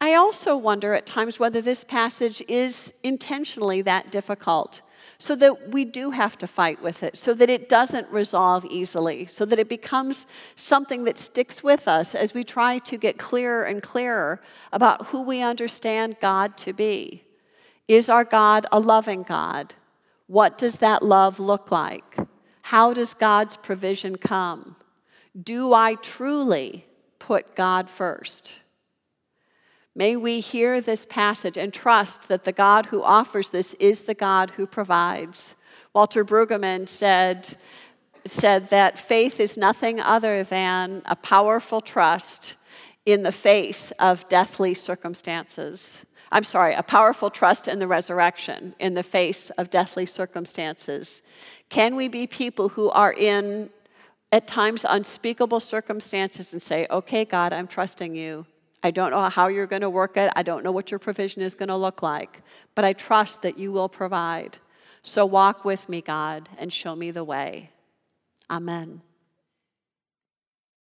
I 0.00 0.14
also 0.14 0.56
wonder 0.56 0.94
at 0.94 1.06
times 1.06 1.38
whether 1.38 1.60
this 1.60 1.84
passage 1.84 2.42
is 2.48 2.92
intentionally 3.02 3.82
that 3.82 4.10
difficult, 4.10 4.82
so 5.18 5.36
that 5.36 5.70
we 5.70 5.84
do 5.84 6.10
have 6.10 6.36
to 6.38 6.46
fight 6.46 6.82
with 6.82 7.02
it, 7.02 7.16
so 7.16 7.34
that 7.34 7.50
it 7.50 7.68
doesn't 7.68 8.08
resolve 8.10 8.64
easily, 8.66 9.26
so 9.26 9.44
that 9.44 9.58
it 9.58 9.68
becomes 9.68 10.26
something 10.56 11.04
that 11.04 11.18
sticks 11.18 11.62
with 11.62 11.86
us 11.88 12.14
as 12.14 12.34
we 12.34 12.44
try 12.44 12.78
to 12.78 12.96
get 12.96 13.18
clearer 13.18 13.64
and 13.64 13.82
clearer 13.82 14.40
about 14.72 15.06
who 15.06 15.22
we 15.22 15.40
understand 15.40 16.16
God 16.20 16.56
to 16.58 16.72
be. 16.72 17.24
Is 17.86 18.08
our 18.08 18.24
God 18.24 18.66
a 18.72 18.80
loving 18.80 19.22
God? 19.22 19.74
What 20.26 20.56
does 20.58 20.76
that 20.76 21.02
love 21.02 21.38
look 21.38 21.70
like? 21.70 22.18
How 22.68 22.94
does 22.94 23.12
God's 23.12 23.58
provision 23.58 24.16
come? 24.16 24.76
Do 25.38 25.74
I 25.74 25.96
truly 25.96 26.86
put 27.18 27.54
God 27.54 27.90
first? 27.90 28.56
May 29.94 30.16
we 30.16 30.40
hear 30.40 30.80
this 30.80 31.04
passage 31.04 31.58
and 31.58 31.74
trust 31.74 32.26
that 32.28 32.44
the 32.44 32.52
God 32.52 32.86
who 32.86 33.02
offers 33.02 33.50
this 33.50 33.74
is 33.74 34.02
the 34.02 34.14
God 34.14 34.52
who 34.52 34.66
provides. 34.66 35.54
Walter 35.92 36.24
Brueggemann 36.24 36.88
said, 36.88 37.58
said 38.24 38.70
that 38.70 38.98
faith 38.98 39.40
is 39.40 39.58
nothing 39.58 40.00
other 40.00 40.42
than 40.42 41.02
a 41.04 41.16
powerful 41.16 41.82
trust 41.82 42.56
in 43.04 43.24
the 43.24 43.30
face 43.30 43.90
of 43.98 44.26
deathly 44.30 44.72
circumstances. 44.72 46.06
I'm 46.34 46.42
sorry, 46.42 46.74
a 46.74 46.82
powerful 46.82 47.30
trust 47.30 47.68
in 47.68 47.78
the 47.78 47.86
resurrection 47.86 48.74
in 48.80 48.94
the 48.94 49.04
face 49.04 49.50
of 49.50 49.70
deathly 49.70 50.04
circumstances. 50.04 51.22
Can 51.68 51.94
we 51.94 52.08
be 52.08 52.26
people 52.26 52.70
who 52.70 52.90
are 52.90 53.12
in, 53.12 53.70
at 54.32 54.48
times, 54.48 54.84
unspeakable 54.86 55.60
circumstances 55.60 56.52
and 56.52 56.60
say, 56.60 56.88
okay, 56.90 57.24
God, 57.24 57.52
I'm 57.52 57.68
trusting 57.68 58.16
you. 58.16 58.46
I 58.82 58.90
don't 58.90 59.12
know 59.12 59.28
how 59.28 59.46
you're 59.46 59.68
going 59.68 59.82
to 59.82 59.88
work 59.88 60.16
it. 60.16 60.32
I 60.34 60.42
don't 60.42 60.64
know 60.64 60.72
what 60.72 60.90
your 60.90 60.98
provision 60.98 61.40
is 61.40 61.54
going 61.54 61.68
to 61.68 61.76
look 61.76 62.02
like, 62.02 62.42
but 62.74 62.84
I 62.84 62.94
trust 62.94 63.42
that 63.42 63.56
you 63.56 63.70
will 63.70 63.88
provide. 63.88 64.58
So 65.04 65.24
walk 65.24 65.64
with 65.64 65.88
me, 65.88 66.00
God, 66.00 66.48
and 66.58 66.72
show 66.72 66.96
me 66.96 67.12
the 67.12 67.22
way. 67.22 67.70
Amen. 68.50 69.02